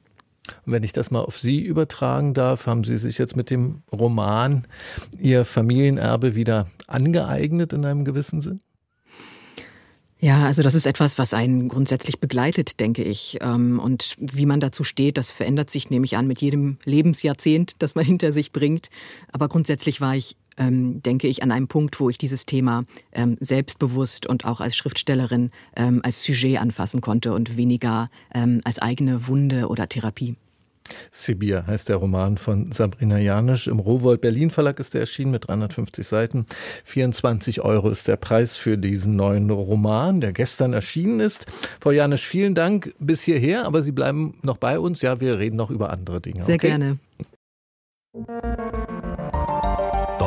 Wenn 0.64 0.82
ich 0.82 0.92
das 0.92 1.10
mal 1.10 1.20
auf 1.20 1.38
Sie 1.38 1.60
übertragen 1.60 2.34
darf, 2.34 2.66
haben 2.66 2.84
Sie 2.84 2.96
sich 2.98 3.18
jetzt 3.18 3.36
mit 3.36 3.50
dem 3.50 3.82
Roman 3.92 4.66
Ihr 5.18 5.44
Familienerbe 5.44 6.34
wieder 6.34 6.66
angeeignet 6.86 7.72
in 7.72 7.84
einem 7.84 8.04
gewissen 8.04 8.40
Sinn? 8.40 8.60
Ja, 10.20 10.46
also 10.46 10.62
das 10.62 10.74
ist 10.74 10.86
etwas, 10.86 11.16
was 11.18 11.32
einen 11.32 11.68
grundsätzlich 11.68 12.18
begleitet, 12.18 12.80
denke 12.80 13.04
ich. 13.04 13.38
Ähm, 13.40 13.78
und 13.78 14.16
wie 14.18 14.46
man 14.46 14.58
dazu 14.58 14.82
steht, 14.82 15.16
das 15.16 15.30
verändert 15.30 15.70
sich, 15.70 15.90
nehme 15.90 16.04
ich 16.04 16.16
an, 16.16 16.26
mit 16.26 16.40
jedem 16.40 16.78
Lebensjahrzehnt, 16.84 17.76
das 17.78 17.94
man 17.94 18.04
hinter 18.04 18.32
sich 18.32 18.50
bringt. 18.50 18.90
Aber 19.30 19.48
grundsätzlich 19.48 20.00
war 20.00 20.16
ich, 20.16 20.36
ähm, 20.58 21.02
denke 21.02 21.28
ich, 21.28 21.42
an 21.42 21.50
einem 21.50 21.68
Punkt, 21.68 21.98
wo 22.00 22.10
ich 22.10 22.18
dieses 22.18 22.46
Thema 22.46 22.84
ähm, 23.12 23.36
selbstbewusst 23.40 24.26
und 24.26 24.44
auch 24.44 24.60
als 24.60 24.76
Schriftstellerin 24.76 25.50
als 26.02 26.24
Sujet 26.24 26.58
anfassen 26.58 27.00
konnte 27.00 27.32
und 27.32 27.56
weniger 27.56 28.10
als 28.64 28.78
eigene 28.80 29.28
Wunde 29.28 29.68
oder 29.68 29.88
Therapie. 29.88 30.36
Sibir 31.10 31.66
heißt 31.66 31.88
der 31.88 31.96
Roman 31.96 32.36
von 32.36 32.72
Sabrina 32.72 33.18
Janisch. 33.18 33.66
Im 33.66 33.78
Rowold 33.78 34.20
Berlin 34.20 34.50
Verlag 34.50 34.80
ist 34.80 34.94
er 34.94 35.02
erschienen 35.02 35.30
mit 35.30 35.48
350 35.48 36.06
Seiten. 36.06 36.46
24 36.84 37.60
Euro 37.62 37.90
ist 37.90 38.08
der 38.08 38.16
Preis 38.16 38.56
für 38.56 38.78
diesen 38.78 39.16
neuen 39.16 39.50
Roman, 39.50 40.20
der 40.20 40.32
gestern 40.32 40.72
erschienen 40.72 41.20
ist. 41.20 41.46
Frau 41.80 41.90
Janisch, 41.90 42.26
vielen 42.26 42.54
Dank 42.54 42.94
bis 42.98 43.22
hierher, 43.22 43.66
aber 43.66 43.82
Sie 43.82 43.92
bleiben 43.92 44.38
noch 44.42 44.56
bei 44.56 44.78
uns. 44.78 45.02
Ja, 45.02 45.20
wir 45.20 45.38
reden 45.38 45.56
noch 45.56 45.70
über 45.70 45.90
andere 45.90 46.20
Dinge. 46.20 46.44
Sehr 46.44 46.56
okay? 46.56 46.68
gerne. 46.68 46.98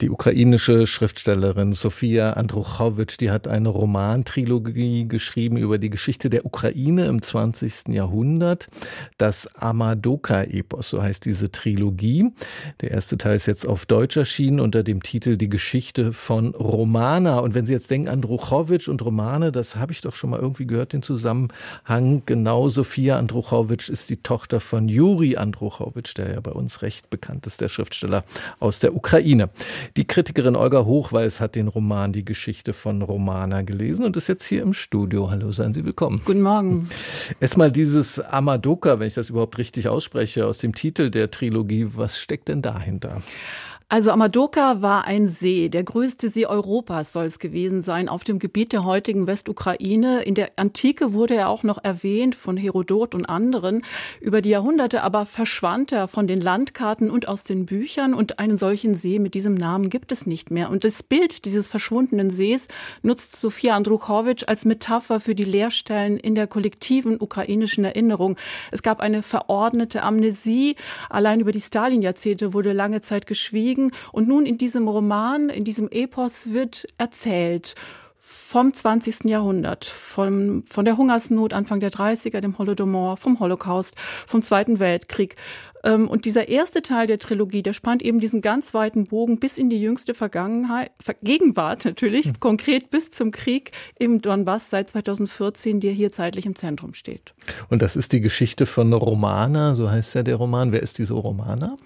die 0.00 0.10
ukrainische 0.10 0.86
Schriftstellerin 0.86 1.72
Sofia 1.72 2.32
Andruchowitsch, 2.32 3.18
die 3.20 3.30
hat 3.30 3.48
eine 3.48 3.68
Romantrilogie 3.68 5.06
geschrieben 5.06 5.56
über 5.56 5.78
die 5.78 5.90
Geschichte 5.90 6.30
der 6.30 6.46
Ukraine 6.46 7.06
im 7.06 7.22
20. 7.22 7.88
Jahrhundert. 7.88 8.68
Das 9.18 9.54
Amadoka-Epos, 9.54 10.90
so 10.90 11.02
heißt 11.02 11.24
diese 11.26 11.50
Trilogie. 11.50 12.32
Der 12.80 12.92
erste 12.92 13.18
Teil 13.18 13.36
ist 13.36 13.46
jetzt 13.46 13.66
auf 13.66 13.86
Deutsch 13.86 14.16
erschienen 14.16 14.60
unter 14.60 14.82
dem 14.82 15.02
Titel 15.02 15.36
Die 15.36 15.48
Geschichte 15.48 16.12
von 16.12 16.54
Romana. 16.54 17.38
Und 17.40 17.54
wenn 17.54 17.66
Sie 17.66 17.72
jetzt 17.72 17.90
denken, 17.90 18.08
Andruchowitsch 18.08 18.88
und 18.88 19.04
Romane, 19.04 19.52
das 19.52 19.76
habe 19.76 19.92
ich 19.92 20.00
doch 20.00 20.14
schon 20.14 20.30
mal 20.30 20.40
irgendwie 20.40 20.66
gehört, 20.66 20.92
den 20.92 21.02
Zusammenhang. 21.02 22.22
Genau, 22.26 22.68
Sofia 22.68 23.18
Andruchowitsch 23.18 23.90
ist 23.90 24.08
die 24.08 24.22
Tochter 24.22 24.60
von 24.60 24.88
Juri 24.88 25.36
Andruchowitsch, 25.36 26.16
der 26.16 26.32
ja 26.32 26.40
bei 26.40 26.52
uns 26.52 26.82
recht 26.82 27.10
bekannt 27.10 27.46
ist, 27.46 27.60
der 27.60 27.68
Schriftsteller 27.68 28.24
aus 28.58 28.80
der 28.80 28.94
Ukraine. 28.94 29.49
Die 29.96 30.06
Kritikerin 30.06 30.56
Olga 30.56 30.84
Hochweiß 30.84 31.40
hat 31.40 31.56
den 31.56 31.68
Roman 31.68 32.12
Die 32.12 32.24
Geschichte 32.24 32.72
von 32.72 33.02
Romana 33.02 33.62
gelesen 33.62 34.04
und 34.04 34.16
ist 34.16 34.28
jetzt 34.28 34.46
hier 34.46 34.62
im 34.62 34.72
Studio. 34.72 35.30
Hallo, 35.30 35.52
seien 35.52 35.72
Sie 35.72 35.84
willkommen. 35.84 36.20
Guten 36.24 36.42
Morgen. 36.42 36.88
Erstmal 37.40 37.72
dieses 37.72 38.20
Amadoka, 38.20 38.98
wenn 38.98 39.08
ich 39.08 39.14
das 39.14 39.30
überhaupt 39.30 39.58
richtig 39.58 39.88
ausspreche, 39.88 40.46
aus 40.46 40.58
dem 40.58 40.74
Titel 40.74 41.10
der 41.10 41.30
Trilogie. 41.30 41.88
Was 41.94 42.18
steckt 42.18 42.48
denn 42.48 42.62
dahinter? 42.62 43.22
Also 43.92 44.12
Amadoka 44.12 44.82
war 44.82 45.04
ein 45.04 45.26
See, 45.26 45.68
der 45.68 45.82
größte 45.82 46.28
See 46.28 46.46
Europas 46.46 47.12
soll 47.12 47.24
es 47.24 47.40
gewesen 47.40 47.82
sein, 47.82 48.08
auf 48.08 48.22
dem 48.22 48.38
Gebiet 48.38 48.72
der 48.72 48.84
heutigen 48.84 49.26
Westukraine. 49.26 50.22
In 50.22 50.36
der 50.36 50.52
Antike 50.54 51.12
wurde 51.12 51.34
er 51.34 51.48
auch 51.48 51.64
noch 51.64 51.82
erwähnt 51.82 52.36
von 52.36 52.56
Herodot 52.56 53.16
und 53.16 53.28
anderen. 53.28 53.82
Über 54.20 54.42
die 54.42 54.50
Jahrhunderte 54.50 55.02
aber 55.02 55.26
verschwand 55.26 55.90
er 55.90 56.06
von 56.06 56.28
den 56.28 56.40
Landkarten 56.40 57.10
und 57.10 57.26
aus 57.26 57.42
den 57.42 57.66
Büchern 57.66 58.14
und 58.14 58.38
einen 58.38 58.58
solchen 58.58 58.94
See 58.94 59.18
mit 59.18 59.34
diesem 59.34 59.54
Namen 59.54 59.90
gibt 59.90 60.12
es 60.12 60.24
nicht 60.24 60.52
mehr. 60.52 60.70
Und 60.70 60.84
das 60.84 61.02
Bild 61.02 61.44
dieses 61.44 61.66
verschwundenen 61.66 62.30
Sees 62.30 62.68
nutzt 63.02 63.40
Sofia 63.40 63.74
Andruchowitsch 63.74 64.44
als 64.46 64.64
Metapher 64.64 65.18
für 65.18 65.34
die 65.34 65.42
Leerstellen 65.42 66.16
in 66.16 66.36
der 66.36 66.46
kollektiven 66.46 67.20
ukrainischen 67.20 67.84
Erinnerung. 67.84 68.36
Es 68.70 68.84
gab 68.84 69.00
eine 69.00 69.24
verordnete 69.24 70.04
Amnesie. 70.04 70.76
Allein 71.08 71.40
über 71.40 71.50
die 71.50 71.60
Stalin-Jahrzehnte 71.60 72.54
wurde 72.54 72.72
lange 72.72 73.00
Zeit 73.00 73.26
geschwiegen 73.26 73.79
bewegen. 73.80 73.92
Und 74.12 74.28
nun 74.28 74.46
in 74.46 74.58
diesem 74.58 74.88
Roman, 74.88 75.48
in 75.48 75.64
diesem 75.64 75.88
Epos 75.90 76.52
wird 76.52 76.86
erzählt 76.98 77.74
vom 78.22 78.72
20. 78.72 79.24
Jahrhundert, 79.24 79.86
von, 79.86 80.62
von 80.66 80.84
der 80.84 80.98
Hungersnot 80.98 81.54
Anfang 81.54 81.80
der 81.80 81.90
30er, 81.90 82.40
dem 82.40 82.58
Holodomor, 82.58 83.16
vom 83.16 83.40
Holocaust, 83.40 83.96
vom 84.26 84.42
Zweiten 84.42 84.78
Weltkrieg. 84.78 85.36
Ähm, 85.82 86.06
und 86.06 86.26
dieser 86.26 86.48
erste 86.48 86.82
Teil 86.82 87.06
der 87.06 87.18
Trilogie, 87.18 87.62
der 87.62 87.72
spannt 87.72 88.02
eben 88.02 88.20
diesen 88.20 88.42
ganz 88.42 88.74
weiten 88.74 89.06
Bogen 89.06 89.40
bis 89.40 89.56
in 89.56 89.70
die 89.70 89.80
jüngste 89.80 90.12
Vergangenheit, 90.12 90.92
Gegenwart 91.22 91.86
natürlich, 91.86 92.26
mhm. 92.26 92.40
konkret 92.40 92.90
bis 92.90 93.10
zum 93.10 93.30
Krieg 93.30 93.72
im 93.98 94.20
Donbass 94.20 94.68
seit 94.68 94.90
2014, 94.90 95.80
der 95.80 95.92
hier 95.92 96.12
zeitlich 96.12 96.44
im 96.44 96.54
Zentrum 96.54 96.92
steht. 96.92 97.32
Und 97.70 97.80
das 97.80 97.96
ist 97.96 98.12
die 98.12 98.20
Geschichte 98.20 98.66
von 98.66 98.92
Romana, 98.92 99.74
so 99.74 99.90
heißt 99.90 100.14
ja 100.14 100.22
der 100.22 100.36
Roman. 100.36 100.72
Wer 100.72 100.82
ist 100.82 100.98
diese 100.98 101.14
Romana? 101.14 101.76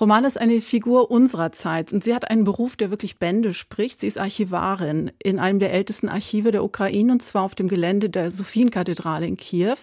Romana 0.00 0.26
ist 0.26 0.40
eine 0.40 0.60
Figur 0.60 1.12
unserer 1.12 1.52
Zeit 1.52 1.92
und 1.92 2.02
sie 2.02 2.16
hat 2.16 2.28
einen 2.28 2.42
Beruf, 2.42 2.74
der 2.74 2.90
wirklich 2.90 3.18
Bände 3.18 3.54
spricht. 3.54 4.00
Sie 4.00 4.08
ist 4.08 4.18
Archivarin 4.18 5.12
in 5.22 5.38
einem 5.38 5.60
der 5.60 5.72
ältesten 5.72 6.08
Archive 6.08 6.50
der 6.50 6.64
Ukraine 6.64 7.12
und 7.12 7.22
zwar 7.22 7.44
auf 7.44 7.54
dem 7.54 7.68
Gelände 7.68 8.10
der 8.10 8.32
Sophienkathedrale 8.32 9.24
in 9.24 9.36
Kiew. 9.36 9.76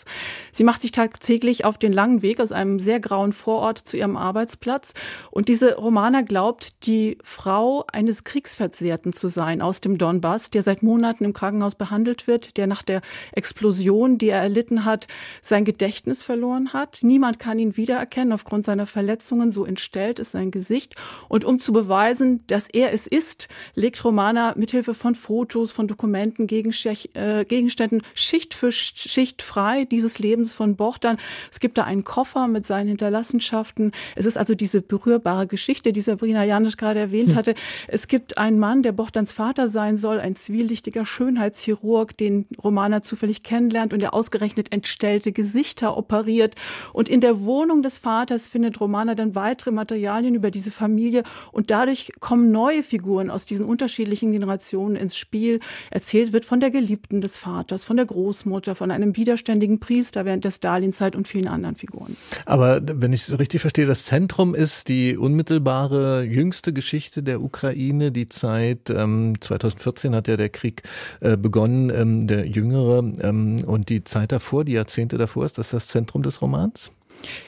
Sie 0.52 0.66
macht 0.66 0.82
sich 0.82 0.92
tagtäglich 0.92 1.64
auf 1.64 1.78
den 1.78 1.94
langen 1.94 2.24
Weg 2.24 2.42
aus 2.42 2.52
einem 2.52 2.80
sehr 2.80 3.00
grauen 3.00 3.32
Vorort 3.32 3.78
zu 3.78 3.96
ihrem 3.96 4.18
Arbeitsplatz 4.18 4.92
und 5.30 5.48
diese 5.48 5.76
Romana 5.76 6.24
glaubt, 6.24 6.86
die 6.86 7.18
Frau 7.24 7.86
eines 7.90 8.26
Kriegsversehrten 8.26 9.14
zu 9.14 9.30
sein 9.30 9.62
aus 9.62 9.80
dem 9.80 9.98
Donbass, 9.98 10.52
der 10.52 10.62
seit 10.62 10.84
Monaten 10.84 11.24
im 11.24 11.32
Krankenhaus 11.32 11.76
behandelt 11.76 12.28
wird, 12.28 12.58
der 12.58 12.68
nach 12.68 12.84
der 12.84 13.00
Explosion, 13.32 14.18
die 14.18 14.28
er 14.28 14.42
erlitten 14.42 14.84
hat, 14.84 15.08
sein 15.42 15.64
Gedächtnis 15.64 16.22
verloren 16.22 16.74
hat. 16.74 17.00
Niemand 17.02 17.40
kann 17.40 17.60
ihn 17.60 17.78
wiedererkennen 17.78 18.34
aufgrund 18.34 18.66
seiner 18.66 18.88
Verletzungen, 18.88 19.52
so 19.52 19.64
entstellt 19.64 20.01
ist 20.10 20.32
sein 20.32 20.52
Gesicht. 20.52 20.96
Und 21.28 21.46
um 21.46 21.60
zu 21.60 21.72
beweisen, 21.72 22.44
dass 22.48 22.68
er 22.70 22.94
es 22.94 23.08
ist, 23.08 23.48
legt 23.76 24.04
Romana 24.04 24.54
mithilfe 24.58 24.94
von 24.94 25.16
Fotos, 25.16 25.72
von 25.72 25.88
Dokumenten, 25.88 26.48
äh, 26.48 27.46
Gegenständen 27.46 28.02
Schicht 28.14 28.54
für 28.54 28.72
Schicht 28.72 29.42
frei 29.42 29.86
dieses 29.86 30.20
Lebens 30.20 30.54
von 30.54 30.76
Bochtern. 30.76 31.18
Es 31.52 31.60
gibt 31.60 31.78
da 31.78 31.84
einen 31.84 32.04
Koffer 32.04 32.48
mit 32.48 32.66
seinen 32.66 32.88
Hinterlassenschaften. 32.90 33.92
Es 34.16 34.26
ist 34.26 34.38
also 34.38 34.56
diese 34.56 34.82
berührbare 34.82 35.48
Geschichte, 35.48 35.94
die 35.94 36.02
Sabrina 36.02 36.44
Janisch 36.44 36.78
gerade 36.78 37.00
erwähnt 37.00 37.32
hm. 37.32 37.36
hatte. 37.36 37.56
Es 37.88 38.08
gibt 38.08 38.38
einen 38.38 38.60
Mann, 38.60 38.84
der 38.84 38.92
Bochtans 38.92 39.32
Vater 39.32 39.68
sein 39.68 39.98
soll, 39.98 40.20
ein 40.20 40.36
zwielichtiger 40.36 41.06
Schönheitschirurg, 41.06 42.18
den 42.18 42.48
Romana 42.64 43.02
zufällig 43.02 43.44
kennenlernt 43.44 43.94
und 43.94 44.02
der 44.02 44.14
ausgerechnet 44.14 44.72
entstellte 44.72 45.32
Gesichter 45.32 45.98
operiert. 45.98 46.56
Und 46.94 47.10
in 47.10 47.22
der 47.22 47.42
Wohnung 47.42 47.82
des 47.82 48.00
Vaters 48.00 48.48
findet 48.48 48.80
Romana 48.80 49.16
dann 49.16 49.36
weitere 49.36 49.72
Materialien 49.72 49.91
über 49.98 50.52
diese 50.52 50.72
Familie 50.72 51.24
und 51.52 51.72
dadurch 51.72 52.12
kommen 52.20 52.52
neue 52.52 52.84
Figuren 52.84 53.30
aus 53.30 53.46
diesen 53.46 53.66
unterschiedlichen 53.66 54.32
Generationen 54.32 54.96
ins 54.96 55.18
Spiel. 55.18 55.60
Erzählt 55.90 56.34
wird 56.34 56.46
von 56.46 56.60
der 56.60 56.72
Geliebten 56.72 57.22
des 57.22 57.38
Vaters, 57.38 57.86
von 57.86 57.98
der 57.98 58.06
Großmutter, 58.06 58.76
von 58.76 58.92
einem 58.92 59.16
widerständigen 59.18 59.80
Priester 59.80 60.26
während 60.26 60.44
der 60.46 60.52
Stalinzeit 60.52 61.16
und 61.16 61.28
vielen 61.28 61.48
anderen 61.48 61.76
Figuren. 61.76 62.18
Aber 62.46 62.82
wenn 62.84 63.14
ich 63.14 63.28
es 63.28 63.40
richtig 63.40 63.62
verstehe, 63.62 63.86
das 63.86 64.06
Zentrum 64.06 64.56
ist 64.56 64.88
die 64.88 65.18
unmittelbare 65.18 66.24
jüngste 66.24 66.74
Geschichte 66.74 67.24
der 67.24 67.42
Ukraine, 67.42 68.12
die 68.12 68.28
Zeit 68.28 68.90
ähm, 68.90 69.34
2014 69.40 70.16
hat 70.16 70.28
ja 70.28 70.38
der 70.38 70.50
Krieg 70.50 70.84
äh, 71.20 71.38
begonnen, 71.38 71.92
ähm, 71.96 72.28
der 72.28 72.48
jüngere 72.48 73.00
ähm, 73.22 73.64
und 73.66 73.90
die 73.90 74.04
Zeit 74.04 74.32
davor, 74.32 74.66
die 74.66 74.74
Jahrzehnte 74.74 75.18
davor, 75.18 75.46
ist 75.46 75.58
das 75.58 75.70
das 75.70 75.88
Zentrum 75.88 76.24
des 76.24 76.42
Romans? 76.42 76.92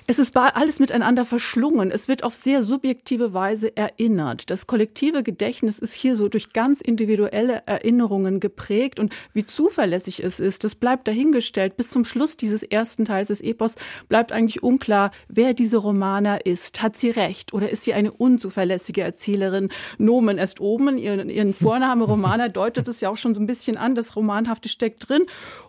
Es 0.07 0.19
ist 0.19 0.35
alles 0.35 0.79
miteinander 0.79 1.25
verschlungen. 1.25 1.91
Es 1.91 2.07
wird 2.07 2.23
auf 2.23 2.35
sehr 2.35 2.63
subjektive 2.63 3.33
Weise 3.33 3.75
erinnert. 3.75 4.49
Das 4.49 4.67
kollektive 4.67 5.23
Gedächtnis 5.23 5.79
ist 5.79 5.93
hier 5.93 6.15
so 6.15 6.27
durch 6.27 6.53
ganz 6.53 6.81
individuelle 6.81 7.63
Erinnerungen 7.65 8.39
geprägt 8.39 8.99
und 8.99 9.13
wie 9.33 9.45
zuverlässig 9.45 10.23
es 10.23 10.39
ist, 10.39 10.63
das 10.63 10.75
bleibt 10.75 11.07
dahingestellt. 11.07 11.77
Bis 11.77 11.89
zum 11.89 12.05
Schluss 12.05 12.37
dieses 12.37 12.63
ersten 12.63 13.05
Teils 13.05 13.29
des 13.29 13.41
Epos 13.41 13.75
bleibt 14.09 14.31
eigentlich 14.31 14.63
unklar, 14.63 15.11
wer 15.27 15.53
diese 15.53 15.77
Romana 15.77 16.37
ist. 16.37 16.81
Hat 16.81 16.97
sie 16.97 17.09
recht 17.09 17.53
oder 17.53 17.69
ist 17.69 17.83
sie 17.83 17.93
eine 17.93 18.11
unzuverlässige 18.11 19.01
Erzählerin? 19.01 19.69
Nomen 19.97 20.37
est 20.37 20.59
oben, 20.59 20.97
ihren, 20.97 21.29
ihren 21.29 21.53
Vorname 21.53 22.03
Romana 22.03 22.49
deutet 22.53 22.87
es 22.87 23.01
ja 23.01 23.09
auch 23.09 23.17
schon 23.17 23.33
so 23.33 23.39
ein 23.39 23.47
bisschen 23.47 23.77
an. 23.77 23.95
Das 23.95 24.15
Romanhafte 24.15 24.69
steckt 24.69 25.09
drin. 25.09 25.23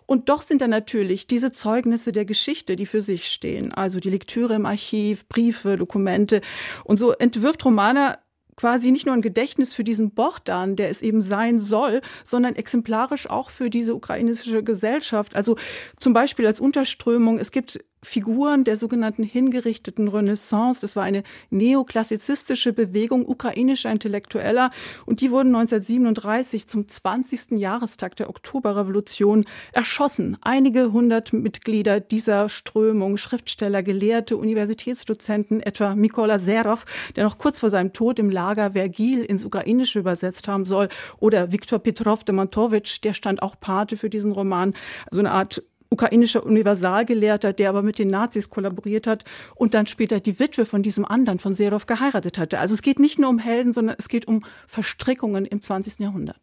Und 0.05 0.29
doch 0.29 0.41
sind 0.41 0.61
da 0.61 0.67
natürlich 0.67 1.27
diese 1.27 1.51
Zeugnisse 1.51 2.11
der 2.11 2.25
Geschichte, 2.25 2.75
die 2.75 2.85
für 2.85 3.01
sich 3.01 3.27
stehen. 3.27 3.73
Also 3.95 4.01
die 4.01 4.09
Lektüre 4.09 4.55
im 4.55 4.65
Archiv, 4.65 5.25
Briefe, 5.29 5.77
Dokumente. 5.77 6.41
Und 6.83 6.97
so 6.97 7.13
entwirft 7.13 7.63
Romana 7.63 8.17
quasi 8.57 8.91
nicht 8.91 9.05
nur 9.05 9.15
ein 9.15 9.21
Gedächtnis 9.21 9.73
für 9.73 9.85
diesen 9.85 10.11
Bochdan, 10.11 10.75
der 10.75 10.89
es 10.89 11.01
eben 11.01 11.21
sein 11.21 11.59
soll, 11.59 12.01
sondern 12.25 12.55
exemplarisch 12.55 13.29
auch 13.29 13.49
für 13.49 13.69
diese 13.69 13.95
ukrainische 13.95 14.63
Gesellschaft. 14.63 15.33
Also 15.33 15.55
zum 15.97 16.11
Beispiel 16.11 16.45
als 16.45 16.59
Unterströmung, 16.59 17.39
es 17.39 17.51
gibt 17.51 17.79
Figuren 18.05 18.63
der 18.63 18.75
sogenannten 18.75 19.23
hingerichteten 19.23 20.07
Renaissance. 20.07 20.81
Das 20.81 20.95
war 20.95 21.03
eine 21.03 21.23
neoklassizistische 21.49 22.71
Bewegung 22.71 23.27
ukrainischer 23.27 23.91
Intellektueller 23.91 24.69
und 25.05 25.21
die 25.21 25.31
wurden 25.31 25.55
1937 25.55 26.67
zum 26.67 26.87
20. 26.87 27.59
Jahrestag 27.59 28.15
der 28.15 28.29
Oktoberrevolution 28.29 29.45
erschossen. 29.73 30.37
Einige 30.41 30.91
hundert 30.91 31.33
Mitglieder 31.33 31.99
dieser 31.99 32.47
Strömung, 32.49 33.17
Schriftsteller, 33.17 33.81
Gelehrte, 33.81 34.37
Universitätsdozenten, 34.37 35.61
etwa 35.61 35.95
Mikola 35.95 36.39
Serov, 36.39 36.85
der 37.15 37.23
noch 37.23 37.37
kurz 37.37 37.59
vor 37.59 37.69
seinem 37.69 37.91
Tod 37.91 38.19
im 38.19 38.29
Lager 38.29 38.71
Vergil 38.71 39.23
ins 39.23 39.45
Ukrainische 39.45 39.99
übersetzt 39.99 40.47
haben 40.47 40.65
soll, 40.65 40.89
oder 41.19 41.51
Viktor 41.51 41.79
Petrov 41.79 42.23
de 42.23 42.35
Montowitsch, 42.35 43.03
der 43.03 43.13
stand 43.13 43.41
auch 43.41 43.59
Pate 43.59 43.97
für 43.97 44.09
diesen 44.09 44.31
Roman, 44.31 44.73
so 45.09 45.19
eine 45.19 45.31
Art 45.31 45.63
ukrainischer 45.89 46.45
Universalgelehrter, 46.45 47.53
der 47.53 47.69
aber 47.69 47.81
mit 47.81 47.99
den 47.99 48.09
Nazis 48.09 48.49
kollaboriert 48.49 49.07
hat 49.07 49.23
und 49.55 49.73
dann 49.73 49.87
später 49.87 50.19
die 50.19 50.39
Witwe 50.39 50.65
von 50.65 50.83
diesem 50.83 51.05
anderen, 51.05 51.39
von 51.39 51.53
Serov, 51.53 51.85
geheiratet 51.85 52.37
hatte. 52.37 52.59
Also 52.59 52.73
es 52.73 52.81
geht 52.81 52.99
nicht 52.99 53.19
nur 53.19 53.29
um 53.29 53.39
Helden, 53.39 53.73
sondern 53.73 53.95
es 53.99 54.09
geht 54.09 54.27
um 54.27 54.43
Verstrickungen 54.67 55.45
im 55.45 55.61
20. 55.61 55.99
Jahrhundert. 55.99 56.37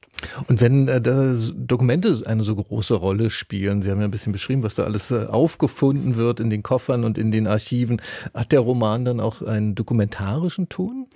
Und 0.48 0.60
wenn 0.60 0.88
äh, 0.88 1.00
Dokumente 1.00 2.22
eine 2.26 2.44
so 2.44 2.54
große 2.54 2.94
Rolle 2.94 3.30
spielen, 3.30 3.82
Sie 3.82 3.90
haben 3.90 3.98
ja 3.98 4.04
ein 4.04 4.10
bisschen 4.10 4.32
beschrieben, 4.32 4.62
was 4.62 4.76
da 4.76 4.84
alles 4.84 5.10
äh, 5.10 5.26
aufgefunden 5.26 6.16
wird 6.16 6.38
in 6.38 6.48
den 6.48 6.62
Koffern 6.62 7.04
und 7.04 7.18
in 7.18 7.32
den 7.32 7.46
Archiven, 7.46 8.00
hat 8.32 8.52
der 8.52 8.60
Roman 8.60 9.04
dann 9.04 9.20
auch 9.20 9.42
einen 9.42 9.74
dokumentarischen 9.74 10.68
Ton? 10.68 11.06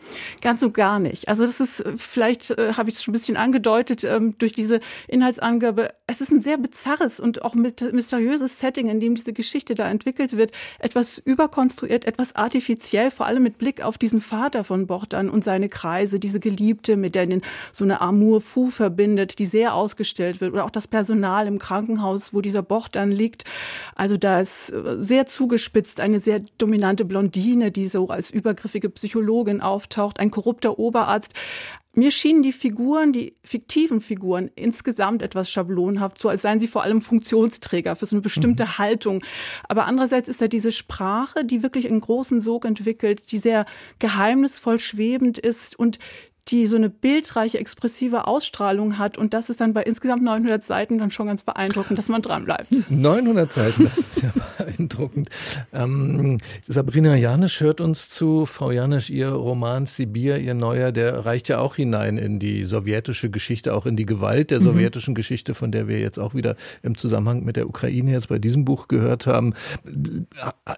Ganz 0.42 0.62
und 0.62 0.74
gar 0.74 0.98
nicht. 0.98 1.28
Also 1.28 1.46
das 1.46 1.60
ist, 1.60 1.80
äh, 1.80 1.92
vielleicht 1.96 2.50
äh, 2.50 2.72
habe 2.72 2.88
ich 2.88 2.96
es 2.96 3.04
schon 3.04 3.12
ein 3.12 3.18
bisschen 3.18 3.36
angedeutet, 3.36 4.02
ähm, 4.02 4.34
durch 4.38 4.52
diese 4.52 4.80
Inhaltsangabe, 5.06 5.90
es 6.06 6.20
ist 6.20 6.32
ein 6.32 6.40
sehr 6.40 6.58
bizarres 6.58 7.20
und 7.20 7.42
auch 7.42 7.54
mysteriöses 7.54 8.15
mysteriöses 8.16 8.58
Setting, 8.58 8.88
in 8.88 9.00
dem 9.00 9.14
diese 9.14 9.32
Geschichte 9.32 9.74
da 9.74 9.88
entwickelt 9.88 10.36
wird, 10.36 10.52
etwas 10.78 11.18
überkonstruiert, 11.18 12.04
etwas 12.04 12.34
artifiziell, 12.34 13.10
vor 13.10 13.26
allem 13.26 13.42
mit 13.42 13.58
Blick 13.58 13.82
auf 13.82 13.98
diesen 13.98 14.20
Vater 14.20 14.64
von 14.64 14.86
Bogdan 14.86 15.28
und 15.28 15.44
seine 15.44 15.68
Kreise, 15.68 16.18
diese 16.18 16.40
Geliebte, 16.40 16.96
mit 16.96 17.14
der 17.14 17.24
ihn 17.24 17.42
so 17.72 17.84
eine 17.84 18.00
Amour 18.00 18.40
fou 18.40 18.68
verbindet, 18.68 19.38
die 19.38 19.44
sehr 19.44 19.74
ausgestellt 19.74 20.40
wird, 20.40 20.52
oder 20.52 20.64
auch 20.64 20.70
das 20.70 20.88
Personal 20.88 21.46
im 21.46 21.58
Krankenhaus, 21.58 22.32
wo 22.32 22.40
dieser 22.40 22.62
Bogdan 22.62 23.12
liegt. 23.12 23.44
Also 23.94 24.16
da 24.16 24.40
ist 24.40 24.70
äh, 24.70 24.96
sehr 25.00 25.26
zugespitzt 25.26 26.00
eine 26.00 26.20
sehr 26.20 26.40
dominante 26.58 27.04
Blondine, 27.04 27.70
die 27.70 27.86
so 27.86 28.08
als 28.08 28.30
übergriffige 28.30 28.88
Psychologin 28.90 29.60
auftaucht, 29.60 30.20
ein 30.20 30.30
korrupter 30.30 30.78
Oberarzt. 30.78 31.34
Mir 31.98 32.10
schienen 32.10 32.42
die 32.42 32.52
Figuren, 32.52 33.14
die 33.14 33.34
fiktiven 33.42 34.02
Figuren 34.02 34.50
insgesamt 34.54 35.22
etwas 35.22 35.50
schablonhaft, 35.50 36.18
so 36.18 36.28
als 36.28 36.42
seien 36.42 36.60
sie 36.60 36.68
vor 36.68 36.82
allem 36.82 37.00
Funktionsträger 37.00 37.96
für 37.96 38.04
so 38.04 38.16
eine 38.16 38.20
bestimmte 38.20 38.64
mhm. 38.64 38.78
Haltung. 38.78 39.24
Aber 39.66 39.86
andererseits 39.86 40.28
ist 40.28 40.42
da 40.42 40.46
diese 40.46 40.72
Sprache, 40.72 41.42
die 41.44 41.62
wirklich 41.62 41.88
einen 41.88 42.00
großen 42.00 42.38
Sog 42.38 42.66
entwickelt, 42.66 43.32
die 43.32 43.38
sehr 43.38 43.64
geheimnisvoll 43.98 44.78
schwebend 44.78 45.38
ist 45.38 45.78
und 45.78 45.98
die 46.48 46.66
so 46.66 46.76
eine 46.76 46.90
bildreiche, 46.90 47.58
expressive 47.58 48.26
Ausstrahlung 48.26 48.98
hat. 48.98 49.18
Und 49.18 49.34
das 49.34 49.50
ist 49.50 49.60
dann 49.60 49.72
bei 49.72 49.82
insgesamt 49.82 50.22
900 50.22 50.62
Seiten 50.62 50.98
dann 50.98 51.10
schon 51.10 51.26
ganz 51.26 51.42
beeindruckend, 51.42 51.98
dass 51.98 52.08
man 52.08 52.22
dran 52.22 52.44
bleibt. 52.44 52.68
900 52.90 53.52
Seiten, 53.52 53.84
das 53.84 53.98
ist 53.98 54.22
ja 54.22 54.32
beeindruckend. 54.76 55.28
Ähm, 55.72 56.38
Sabrina 56.66 57.16
Janisch 57.16 57.60
hört 57.60 57.80
uns 57.80 58.08
zu. 58.08 58.46
Frau 58.46 58.70
Janisch, 58.70 59.10
Ihr 59.10 59.28
Roman 59.28 59.86
Sibir, 59.86 60.38
Ihr 60.38 60.54
neuer, 60.54 60.92
der 60.92 61.26
reicht 61.26 61.48
ja 61.48 61.58
auch 61.58 61.76
hinein 61.76 62.18
in 62.18 62.38
die 62.38 62.64
sowjetische 62.64 63.30
Geschichte, 63.30 63.74
auch 63.74 63.86
in 63.86 63.96
die 63.96 64.06
Gewalt 64.06 64.50
der 64.50 64.60
mhm. 64.60 64.64
sowjetischen. 64.64 65.16
Geschichte, 65.16 65.54
von 65.54 65.72
der 65.72 65.88
wir 65.88 65.98
jetzt 66.00 66.18
auch 66.18 66.34
wieder 66.34 66.56
im 66.82 66.96
Zusammenhang 66.96 67.44
mit 67.44 67.56
der 67.56 67.68
Ukraine 67.68 68.12
jetzt 68.12 68.28
bei 68.28 68.38
diesem 68.38 68.64
Buch 68.64 68.88
gehört 68.88 69.26
haben. 69.26 69.54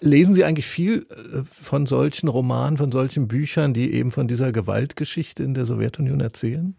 Lesen 0.00 0.34
Sie 0.34 0.44
eigentlich 0.44 0.66
viel 0.66 1.06
äh, 1.10 1.42
von 1.44 1.86
solchen 1.86 2.28
Romanen, 2.28 2.76
von 2.76 2.92
solchen 2.92 3.26
Büchern, 3.28 3.74
die 3.74 3.92
eben 3.92 4.12
von 4.12 4.28
dieser 4.28 4.52
Gewaltgeschichte 4.52 5.42
in 5.42 5.54
der 5.54 5.66
Sowjetunion 5.66 6.20
erzählen? 6.20 6.74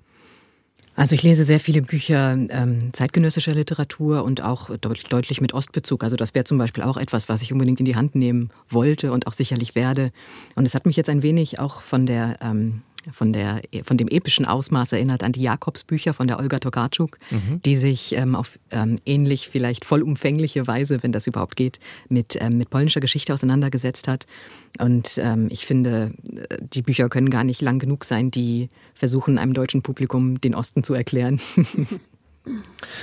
Also 0.99 1.15
ich 1.15 1.23
lese 1.23 1.45
sehr 1.45 1.61
viele 1.61 1.81
Bücher 1.81 2.33
ähm, 2.33 2.89
zeitgenössischer 2.91 3.53
Literatur 3.53 4.25
und 4.25 4.41
auch 4.41 4.69
deut 4.79 5.01
deutlich 5.13 5.39
mit 5.39 5.53
Ostbezug. 5.53 6.03
Also 6.03 6.17
das 6.17 6.35
wäre 6.35 6.43
zum 6.43 6.57
Beispiel 6.57 6.83
auch 6.83 6.97
etwas, 6.97 7.29
was 7.29 7.41
ich 7.41 7.53
unbedingt 7.53 7.79
in 7.79 7.85
die 7.85 7.95
Hand 7.95 8.15
nehmen 8.15 8.49
wollte 8.67 9.13
und 9.13 9.25
auch 9.25 9.31
sicherlich 9.31 9.75
werde. 9.75 10.11
Und 10.55 10.65
es 10.65 10.75
hat 10.75 10.85
mich 10.85 10.97
jetzt 10.97 11.09
ein 11.09 11.23
wenig 11.23 11.57
auch 11.57 11.79
von 11.83 12.05
der 12.05 12.35
ähm, 12.41 12.81
von, 13.11 13.33
der, 13.33 13.61
von 13.83 13.97
dem 13.97 14.07
epischen 14.07 14.45
Ausmaß 14.45 14.93
erinnert 14.93 15.23
an 15.23 15.31
die 15.31 15.41
Jakobsbücher 15.41 16.13
von 16.13 16.27
der 16.27 16.39
Olga 16.39 16.59
Tokarczuk, 16.59 17.17
mhm. 17.31 17.61
die 17.63 17.75
sich 17.75 18.15
ähm, 18.15 18.35
auf 18.35 18.59
ähm, 18.71 18.97
ähnlich, 19.05 19.49
vielleicht 19.49 19.85
vollumfängliche 19.85 20.67
Weise, 20.67 21.01
wenn 21.03 21.11
das 21.11 21.27
überhaupt 21.27 21.55
geht, 21.55 21.79
mit, 22.09 22.37
ähm, 22.39 22.57
mit 22.57 22.69
polnischer 22.69 22.99
Geschichte 22.99 23.33
auseinandergesetzt 23.33 24.07
hat. 24.07 24.27
Und 24.79 25.19
ähm, 25.21 25.47
ich 25.51 25.65
finde, 25.65 26.11
äh, 26.49 26.57
die 26.61 26.81
Bücher 26.81 27.09
können 27.09 27.29
gar 27.29 27.43
nicht 27.43 27.61
lang 27.61 27.79
genug 27.79 28.05
sein, 28.05 28.29
die 28.29 28.69
versuchen, 28.93 29.37
einem 29.37 29.53
deutschen 29.53 29.81
Publikum 29.81 30.39
den 30.41 30.55
Osten 30.55 30.83
zu 30.83 30.93
erklären. 30.93 31.41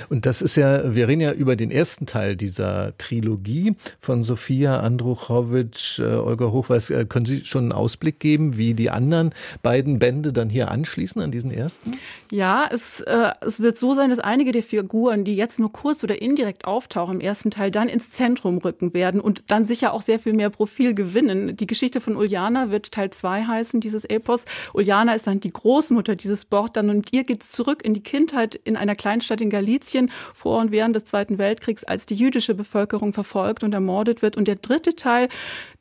Und 0.08 0.26
das 0.26 0.42
ist 0.42 0.56
ja, 0.56 0.94
wir 0.94 1.08
reden 1.08 1.20
ja 1.20 1.32
über 1.32 1.56
den 1.56 1.70
ersten 1.70 2.06
Teil 2.06 2.36
dieser 2.36 2.96
Trilogie 2.98 3.74
von 3.98 4.22
Sophia 4.22 4.80
Andruchowitsch, 4.80 5.98
äh, 5.98 6.04
Olga 6.04 6.46
Hochweiß. 6.50 6.90
Äh, 6.90 7.06
können 7.06 7.26
Sie 7.26 7.44
schon 7.44 7.64
einen 7.64 7.72
Ausblick 7.72 8.20
geben, 8.20 8.56
wie 8.56 8.74
die 8.74 8.90
anderen 8.90 9.30
beiden 9.62 9.98
Bände 9.98 10.32
dann 10.32 10.50
hier 10.50 10.70
anschließen 10.70 11.20
an 11.22 11.30
diesen 11.30 11.50
ersten? 11.50 11.92
Ja, 12.30 12.68
es, 12.70 13.00
äh, 13.00 13.32
es 13.40 13.60
wird 13.60 13.78
so 13.78 13.94
sein, 13.94 14.10
dass 14.10 14.18
einige 14.18 14.52
der 14.52 14.62
Figuren, 14.62 15.24
die 15.24 15.36
jetzt 15.36 15.58
nur 15.58 15.72
kurz 15.72 16.04
oder 16.04 16.20
indirekt 16.20 16.64
auftauchen 16.64 17.16
im 17.16 17.20
ersten 17.20 17.50
Teil, 17.50 17.70
dann 17.70 17.88
ins 17.88 18.10
Zentrum 18.10 18.58
rücken 18.58 18.94
werden 18.94 19.20
und 19.20 19.50
dann 19.50 19.64
sicher 19.64 19.92
auch 19.92 20.02
sehr 20.02 20.18
viel 20.18 20.32
mehr 20.32 20.50
Profil 20.50 20.94
gewinnen. 20.94 21.56
Die 21.56 21.66
Geschichte 21.66 22.00
von 22.00 22.16
Uljana 22.16 22.70
wird 22.70 22.92
Teil 22.92 23.10
2 23.10 23.44
heißen, 23.44 23.80
dieses 23.80 24.04
Epos. 24.04 24.44
Uljana 24.74 25.14
ist 25.14 25.26
dann 25.26 25.40
die 25.40 25.52
Großmutter 25.52 26.16
dieses 26.16 26.44
Bord, 26.44 26.76
dann 26.76 26.90
und 26.90 26.96
mit 26.96 27.12
ihr 27.12 27.24
geht 27.24 27.42
es 27.42 27.52
zurück 27.52 27.84
in 27.84 27.94
die 27.94 28.02
Kindheit 28.02 28.54
in 28.64 28.76
einer 28.76 28.94
Kleinstadt 28.94 29.35
in 29.40 29.50
Galizien 29.50 30.10
vor 30.34 30.60
und 30.60 30.70
während 30.70 30.96
des 30.96 31.04
Zweiten 31.04 31.38
Weltkriegs, 31.38 31.84
als 31.84 32.06
die 32.06 32.14
jüdische 32.14 32.54
Bevölkerung 32.54 33.12
verfolgt 33.12 33.64
und 33.64 33.74
ermordet 33.74 34.22
wird. 34.22 34.36
Und 34.36 34.48
der 34.48 34.56
dritte 34.56 34.94
Teil, 34.94 35.28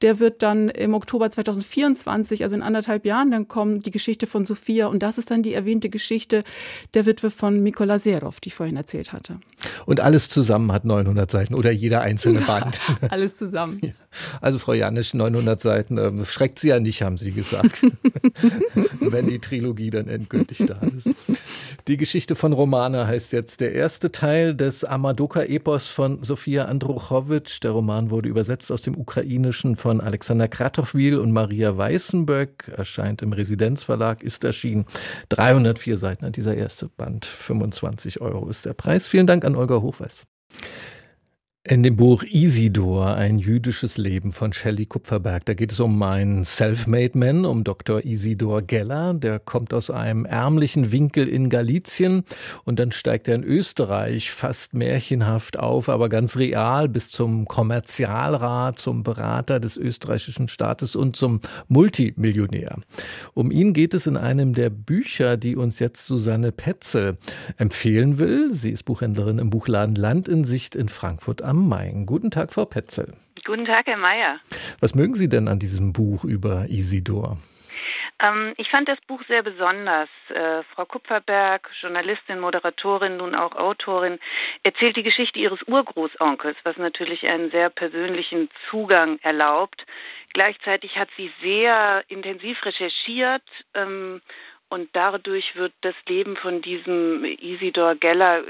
der 0.01 0.19
wird 0.19 0.41
dann 0.41 0.69
im 0.69 0.93
Oktober 0.93 1.29
2024, 1.29 2.43
also 2.43 2.55
in 2.55 2.61
anderthalb 2.61 3.05
Jahren, 3.05 3.31
dann 3.31 3.47
kommen 3.47 3.79
die 3.79 3.91
Geschichte 3.91 4.27
von 4.27 4.45
Sophia 4.45 4.87
und 4.87 5.01
das 5.03 5.17
ist 5.17 5.31
dann 5.31 5.43
die 5.43 5.53
erwähnte 5.53 5.89
Geschichte 5.89 6.43
der 6.93 7.05
Witwe 7.05 7.29
von 7.29 7.61
Mikola 7.61 7.99
Serov, 7.99 8.39
die 8.39 8.49
ich 8.49 8.55
vorhin 8.55 8.77
erzählt 8.77 9.13
hatte. 9.13 9.39
Und 9.85 9.99
alles 9.99 10.29
zusammen 10.29 10.71
hat 10.71 10.85
900 10.85 11.29
Seiten 11.29 11.53
oder 11.53 11.71
jeder 11.71 12.01
einzelne 12.01 12.41
Band. 12.41 12.79
alles 13.09 13.37
zusammen. 13.37 13.93
Also 14.41 14.59
Frau 14.59 14.73
Janisch, 14.73 15.13
900 15.13 15.61
Seiten, 15.61 15.97
äh, 15.97 16.25
schreckt 16.25 16.59
Sie 16.59 16.69
ja 16.69 16.79
nicht, 16.79 17.01
haben 17.01 17.17
Sie 17.17 17.31
gesagt, 17.31 17.85
wenn 18.99 19.27
die 19.27 19.39
Trilogie 19.39 19.89
dann 19.89 20.07
endgültig 20.07 20.65
da 20.65 20.79
ist. 20.95 21.09
Die 21.87 21.97
Geschichte 21.97 22.35
von 22.35 22.53
Romana 22.53 23.07
heißt 23.07 23.33
jetzt 23.33 23.61
der 23.61 23.73
erste 23.73 24.11
Teil 24.11 24.55
des 24.55 24.83
Amadoka-Epos 24.83 25.87
von 25.87 26.23
Sofia 26.23 26.65
Andruchowitsch. 26.65 27.61
Der 27.63 27.71
Roman 27.71 28.09
wurde 28.09 28.29
übersetzt 28.29 28.71
aus 28.71 28.81
dem 28.81 28.97
Ukrainischen 28.97 29.75
von 29.75 30.01
Alexander 30.01 30.47
Kratowwil 30.47 31.19
und 31.19 31.31
Maria 31.31 31.77
Weißenböck, 31.77 32.71
erscheint 32.75 33.21
im 33.21 33.33
Residenzverlag, 33.33 34.23
ist 34.23 34.43
erschienen. 34.43 34.85
304 35.29 35.97
Seiten 35.97 36.25
hat 36.25 36.37
dieser 36.37 36.55
erste 36.55 36.89
Band, 36.89 37.25
25 37.25 38.21
Euro 38.21 38.49
ist 38.49 38.65
der 38.65 38.73
Preis. 38.73 39.07
Vielen 39.07 39.27
Dank 39.27 39.45
an 39.45 39.55
Olga 39.55 39.81
Hochweiß. 39.81 40.25
In 41.67 41.81
dem 41.81 41.95
Buch 41.95 42.21
Isidor, 42.21 43.15
ein 43.15 43.39
jüdisches 43.39 43.97
Leben 43.97 44.31
von 44.31 44.53
Shelley 44.53 44.85
Kupferberg, 44.85 45.45
da 45.45 45.55
geht 45.55 45.71
es 45.71 45.79
um 45.79 45.99
einen 46.03 46.43
Self-Made 46.43 47.17
Man, 47.17 47.43
um 47.43 47.63
Dr. 47.63 48.05
Isidor 48.05 48.61
Geller. 48.61 49.15
Der 49.15 49.39
kommt 49.39 49.73
aus 49.73 49.89
einem 49.89 50.25
ärmlichen 50.25 50.91
Winkel 50.91 51.27
in 51.27 51.49
Galizien 51.49 52.23
und 52.65 52.77
dann 52.77 52.91
steigt 52.91 53.27
er 53.27 53.33
in 53.33 53.43
Österreich 53.43 54.29
fast 54.29 54.75
märchenhaft 54.75 55.57
auf, 55.57 55.89
aber 55.89 56.07
ganz 56.07 56.37
real 56.37 56.87
bis 56.87 57.09
zum 57.09 57.47
Kommerzialrat, 57.47 58.77
zum 58.77 59.01
Berater 59.01 59.59
des 59.59 59.75
österreichischen 59.75 60.47
Staates 60.47 60.95
und 60.95 61.15
zum 61.15 61.41
Multimillionär. 61.67 62.77
Um 63.33 63.49
ihn 63.49 63.73
geht 63.73 63.95
es 63.95 64.05
in 64.05 64.17
einem 64.17 64.53
der 64.53 64.69
Bücher, 64.69 65.35
die 65.35 65.55
uns 65.55 65.79
jetzt 65.79 66.05
Susanne 66.05 66.51
Petzel 66.51 67.17
empfehlen 67.57 68.19
will. 68.19 68.53
Sie 68.53 68.69
ist 68.69 68.83
Buchhändlerin 68.83 69.39
im 69.39 69.49
Buchladen 69.49 69.95
Land 69.95 70.27
in 70.27 70.43
Sicht 70.43 70.75
in 70.75 70.89
Frankfurt 70.89 71.41
am 71.41 71.54
am 71.55 71.69
Main. 71.69 72.05
Guten 72.05 72.31
Tag, 72.31 72.51
Frau 72.51 72.65
Petzel. 72.65 73.13
Guten 73.45 73.65
Tag, 73.65 73.87
Herr 73.87 73.97
Mayer. 73.97 74.39
Was 74.81 74.93
mögen 74.93 75.15
Sie 75.15 75.29
denn 75.29 75.47
an 75.47 75.59
diesem 75.59 75.93
Buch 75.93 76.23
über 76.25 76.65
Isidor? 76.67 77.37
Ähm, 78.19 78.53
ich 78.57 78.69
fand 78.69 78.87
das 78.89 78.99
Buch 79.07 79.21
sehr 79.27 79.43
besonders. 79.43 80.09
Äh, 80.29 80.63
Frau 80.73 80.85
Kupferberg, 80.85 81.69
Journalistin, 81.81 82.39
Moderatorin, 82.39 83.17
nun 83.17 83.35
auch 83.35 83.55
Autorin, 83.55 84.19
erzählt 84.63 84.97
die 84.97 85.03
Geschichte 85.03 85.39
ihres 85.39 85.61
Urgroßonkels, 85.67 86.57
was 86.63 86.77
natürlich 86.77 87.25
einen 87.25 87.51
sehr 87.51 87.69
persönlichen 87.69 88.49
Zugang 88.69 89.19
erlaubt. 89.21 89.85
Gleichzeitig 90.33 90.97
hat 90.97 91.09
sie 91.15 91.31
sehr 91.41 92.03
intensiv 92.07 92.57
recherchiert 92.65 93.43
ähm, 93.73 94.21
und 94.69 94.89
dadurch 94.93 95.55
wird 95.55 95.73
das 95.81 95.95
Leben 96.07 96.35
von 96.37 96.61
diesem 96.61 97.23
Isidor 97.23 97.95
Geller 97.95 98.43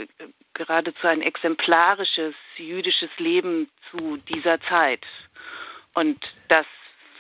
geradezu 0.56 1.08
ein 1.08 1.22
exemplarisches 1.22 2.34
jüdisches 2.58 3.10
Leben 3.18 3.70
zu 3.92 4.18
dieser 4.18 4.60
Zeit. 4.62 5.06
Und 5.94 6.20
das 6.48 6.66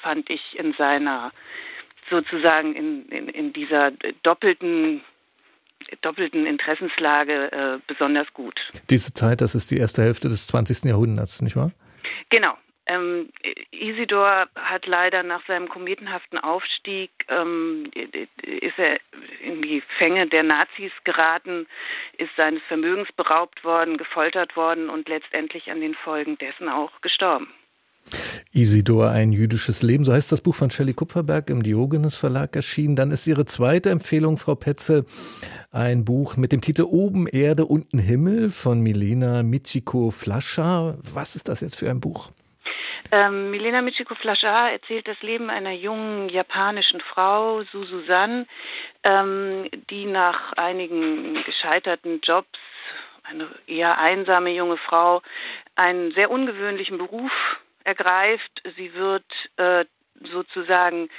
fand 0.02 0.30
ich 0.30 0.41
in 0.58 0.74
seiner 0.74 1.32
sozusagen 2.10 2.76
in, 2.76 3.08
in, 3.10 3.30
in 3.30 3.54
dieser 3.54 3.91
doppelten 4.24 5.02
doppelten 6.02 6.45
Interessenslage 6.45 7.52
äh, 7.52 7.80
besonders 7.86 8.28
gut. 8.34 8.60
Diese 8.89 9.13
Zeit, 9.13 9.41
das 9.41 9.54
ist 9.54 9.69
die 9.69 9.78
erste 9.78 10.02
Hälfte 10.02 10.30
des 10.30 10.48
20. 10.48 10.86
Jahrhunderts, 10.86 11.41
nicht 11.41 11.56
wahr? 11.56 11.71
Genau. 12.30 12.58
Ähm, 12.88 13.30
Isidor 13.71 14.48
hat 14.56 14.86
leider 14.86 15.24
nach 15.24 15.45
seinem 15.48 15.69
kometenhaften 15.69 16.38
Aufstieg 16.38 17.10
ähm, 17.30 17.89
ist 17.95 18.78
er 18.78 19.00
in 19.41 19.62
die 19.63 19.82
Fänge 19.98 20.28
der 20.28 20.43
Nazis 20.43 20.91
geraten, 21.04 21.67
ist 22.17 22.36
seines 22.38 22.62
Vermögens 22.67 23.12
beraubt 23.13 23.63
worden, 23.63 23.98
gefoltert 23.98 24.56
worden 24.56 24.89
und 24.89 25.10
letztendlich 25.10 25.71
an 25.71 25.82
den 25.82 25.95
Folgen 25.95 26.38
dessen 26.38 26.69
auch 26.69 27.02
gestorben. 27.02 27.48
Isidor, 28.54 29.10
ein 29.10 29.32
jüdisches 29.32 29.82
Leben, 29.82 30.06
so 30.06 30.13
heißt 30.13 30.32
das 30.32 30.41
Buch 30.41 30.56
von 30.56 30.69
Shelley 30.69 30.93
Kupferberg 30.93 31.50
im 31.50 31.63
Diogenes 31.63 32.15
Verlag 32.15 32.56
erschienen. 32.56 32.95
Dann 32.95 33.10
ist 33.12 33.26
Ihre 33.26 33.45
zweite 33.45 33.89
Empfehlung, 33.89 34.38
Frau 34.38 34.56
Petzel, 34.56 35.06
ein 35.71 36.06
Buch 36.06 36.38
mit 36.38 36.52
dem 36.52 36.62
Titel 36.62 36.84
Oben 36.84 37.28
Erde, 37.28 37.65
unten 37.65 37.98
Himmel 37.98 38.52
von 38.52 38.80
Milena 38.82 39.41
Michiko 39.41 40.12
Flascha. 40.12 40.98
Was 41.02 41.36
ist 41.36 41.50
das 41.50 41.62
jetzt 41.62 41.78
für 41.78 41.89
ein 41.89 42.00
Buch? 42.00 42.32
Ähm, 43.12 43.51
Milena 43.51 43.81
Michiko-Flaschar 43.81 44.71
erzählt 44.71 45.08
das 45.08 45.21
Leben 45.21 45.49
einer 45.49 45.71
jungen 45.71 46.29
japanischen 46.29 47.01
Frau, 47.01 47.63
Su 47.71 47.84
Susan, 47.86 48.47
ähm, 49.03 49.69
die 49.89 50.05
nach 50.05 50.53
einigen 50.53 51.43
gescheiterten 51.43 52.21
Jobs, 52.21 52.60
eine 53.23 53.47
eher 53.67 53.97
einsame 53.97 54.51
junge 54.51 54.77
Frau, 54.77 55.21
einen 55.75 56.12
sehr 56.12 56.29
ungewöhnlichen 56.29 56.97
Beruf 56.97 57.31
ergreift. 57.84 58.62
Sie 58.75 58.93
wird 58.93 59.25
äh, 59.58 59.86
sozusagen 60.32 61.10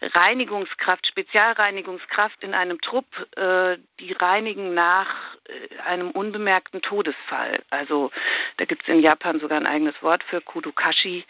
Reinigungskraft, 0.00 1.06
Spezialreinigungskraft 1.06 2.42
in 2.42 2.54
einem 2.54 2.80
Trupp, 2.80 3.06
äh, 3.36 3.78
die 4.00 4.12
reinigen 4.12 4.74
nach 4.74 5.08
äh, 5.44 5.80
einem 5.82 6.10
unbemerkten 6.10 6.82
Todesfall. 6.82 7.62
Also 7.70 8.10
da 8.56 8.64
gibt 8.64 8.82
es 8.82 8.88
in 8.88 9.00
Japan 9.00 9.40
sogar 9.40 9.58
ein 9.58 9.66
eigenes 9.66 10.00
Wort 10.02 10.22
für 10.24 10.40
Kudokashi. 10.40 11.24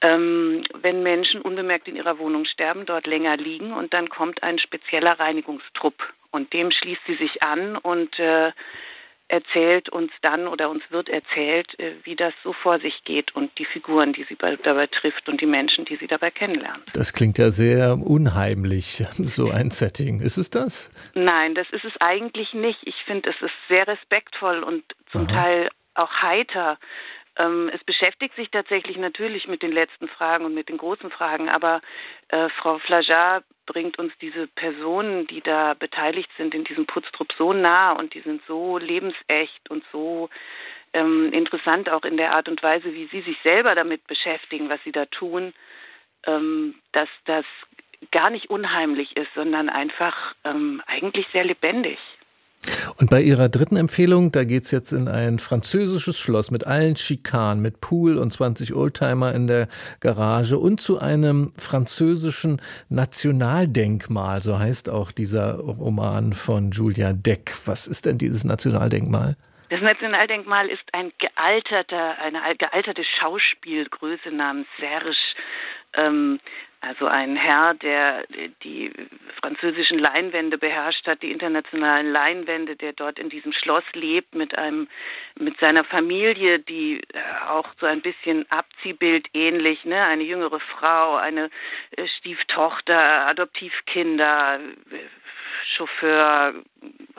Ähm, 0.00 0.64
wenn 0.74 1.02
Menschen 1.02 1.40
unbemerkt 1.40 1.88
in 1.88 1.96
ihrer 1.96 2.18
Wohnung 2.18 2.44
sterben, 2.44 2.86
dort 2.86 3.06
länger 3.06 3.36
liegen 3.36 3.72
und 3.72 3.92
dann 3.92 4.08
kommt 4.08 4.42
ein 4.42 4.58
spezieller 4.58 5.18
Reinigungstrupp 5.18 5.94
und 6.30 6.52
dem 6.52 6.70
schließt 6.70 7.02
sie 7.06 7.16
sich 7.16 7.42
an 7.42 7.76
und 7.76 8.16
äh, 8.18 8.52
erzählt 9.28 9.90
uns 9.90 10.10
dann 10.22 10.48
oder 10.48 10.70
uns 10.70 10.82
wird 10.90 11.08
erzählt, 11.08 11.78
äh, 11.78 11.92
wie 12.04 12.16
das 12.16 12.32
so 12.42 12.52
vor 12.52 12.80
sich 12.80 13.04
geht 13.04 13.34
und 13.36 13.56
die 13.58 13.66
Figuren, 13.66 14.12
die 14.12 14.24
sie 14.24 14.36
dabei 14.36 14.86
trifft 14.86 15.28
und 15.28 15.40
die 15.40 15.46
Menschen, 15.46 15.84
die 15.84 15.96
sie 15.96 16.06
dabei 16.06 16.30
kennenlernt. 16.30 16.84
Das 16.94 17.12
klingt 17.12 17.38
ja 17.38 17.50
sehr 17.50 17.98
unheimlich, 17.98 19.04
so 19.12 19.50
ein 19.50 19.70
Setting. 19.70 20.20
Ist 20.20 20.38
es 20.38 20.50
das? 20.50 20.90
Nein, 21.14 21.54
das 21.54 21.66
ist 21.70 21.84
es 21.84 21.92
eigentlich 22.00 22.54
nicht. 22.54 22.78
Ich 22.84 22.96
finde, 23.04 23.30
es 23.30 23.36
ist 23.42 23.54
sehr 23.68 23.86
respektvoll 23.86 24.62
und 24.62 24.82
zum 25.12 25.28
Aha. 25.28 25.32
Teil 25.32 25.68
auch 25.94 26.12
heiter. 26.22 26.78
Ähm, 27.38 27.70
es 27.72 27.82
beschäftigt 27.84 28.34
sich 28.34 28.50
tatsächlich 28.50 28.96
natürlich 28.96 29.46
mit 29.46 29.62
den 29.62 29.72
letzten 29.72 30.08
Fragen 30.08 30.44
und 30.44 30.54
mit 30.54 30.68
den 30.68 30.76
großen 30.76 31.10
Fragen, 31.10 31.48
aber 31.48 31.80
äh, 32.28 32.48
Frau 32.60 32.78
Flajar 32.78 33.42
bringt 33.66 33.98
uns 33.98 34.12
diese 34.20 34.48
Personen, 34.48 35.26
die 35.28 35.40
da 35.40 35.74
beteiligt 35.74 36.30
sind 36.36 36.54
in 36.54 36.64
diesem 36.64 36.86
Putztrupp 36.86 37.32
so 37.38 37.52
nah 37.52 37.92
und 37.92 38.14
die 38.14 38.20
sind 38.20 38.42
so 38.46 38.78
lebensecht 38.78 39.70
und 39.70 39.84
so 39.92 40.28
ähm, 40.92 41.32
interessant 41.32 41.88
auch 41.90 42.02
in 42.02 42.16
der 42.16 42.34
Art 42.34 42.48
und 42.48 42.62
Weise, 42.62 42.92
wie 42.92 43.06
sie 43.06 43.20
sich 43.20 43.36
selber 43.42 43.74
damit 43.74 44.06
beschäftigen, 44.06 44.68
was 44.68 44.82
sie 44.84 44.92
da 44.92 45.06
tun, 45.06 45.52
ähm, 46.26 46.74
dass 46.92 47.08
das 47.26 47.44
gar 48.10 48.30
nicht 48.30 48.50
unheimlich 48.50 49.16
ist, 49.16 49.32
sondern 49.34 49.68
einfach 49.68 50.34
ähm, 50.44 50.82
eigentlich 50.86 51.26
sehr 51.32 51.44
lebendig. 51.44 51.98
Und 52.96 53.10
bei 53.10 53.22
Ihrer 53.22 53.48
dritten 53.48 53.76
Empfehlung, 53.76 54.32
da 54.32 54.44
geht 54.44 54.64
es 54.64 54.70
jetzt 54.70 54.92
in 54.92 55.08
ein 55.08 55.38
französisches 55.38 56.18
Schloss 56.18 56.50
mit 56.50 56.66
allen 56.66 56.96
Schikanen, 56.96 57.62
mit 57.62 57.80
Pool 57.80 58.18
und 58.18 58.32
20 58.32 58.74
Oldtimer 58.74 59.34
in 59.34 59.46
der 59.46 59.68
Garage 60.00 60.58
und 60.58 60.80
zu 60.80 60.98
einem 60.98 61.52
französischen 61.56 62.60
Nationaldenkmal, 62.88 64.42
so 64.42 64.58
heißt 64.58 64.90
auch 64.90 65.12
dieser 65.12 65.58
Roman 65.58 66.32
von 66.32 66.72
Julia 66.72 67.12
Deck. 67.12 67.52
Was 67.66 67.86
ist 67.86 68.06
denn 68.06 68.18
dieses 68.18 68.44
Nationaldenkmal? 68.44 69.36
Das 69.70 69.82
Nationaldenkmal 69.82 70.68
ist 70.68 70.82
ein 70.92 71.12
gealterter, 71.18 72.18
eine 72.18 72.40
gealterte 72.56 73.02
Schauspielgröße 73.20 74.30
namens 74.30 74.66
Serge, 74.78 75.14
ähm, 75.94 76.40
Also 76.80 77.06
ein 77.06 77.34
Herr, 77.34 77.74
der 77.74 78.24
die 78.62 78.92
französischen 79.40 79.98
Leinwände 79.98 80.58
beherrscht 80.58 81.08
hat, 81.08 81.22
die 81.22 81.32
internationalen 81.32 82.12
Leinwände, 82.12 82.76
der 82.76 82.92
dort 82.92 83.18
in 83.18 83.28
diesem 83.28 83.52
Schloss 83.52 83.82
lebt 83.94 84.36
mit 84.36 84.56
einem, 84.56 84.88
mit 85.36 85.58
seiner 85.58 85.82
Familie, 85.82 86.60
die 86.60 87.00
äh, 87.00 87.48
auch 87.48 87.66
so 87.80 87.86
ein 87.86 88.00
bisschen 88.00 88.48
Abziehbild 88.50 89.26
ähnlich, 89.34 89.84
ne, 89.84 90.04
eine 90.04 90.22
jüngere 90.22 90.60
Frau, 90.60 91.16
eine 91.16 91.50
äh, 91.96 92.06
Stieftochter, 92.18 93.26
Adoptivkinder, 93.26 94.60
Chauffeur, 95.76 96.54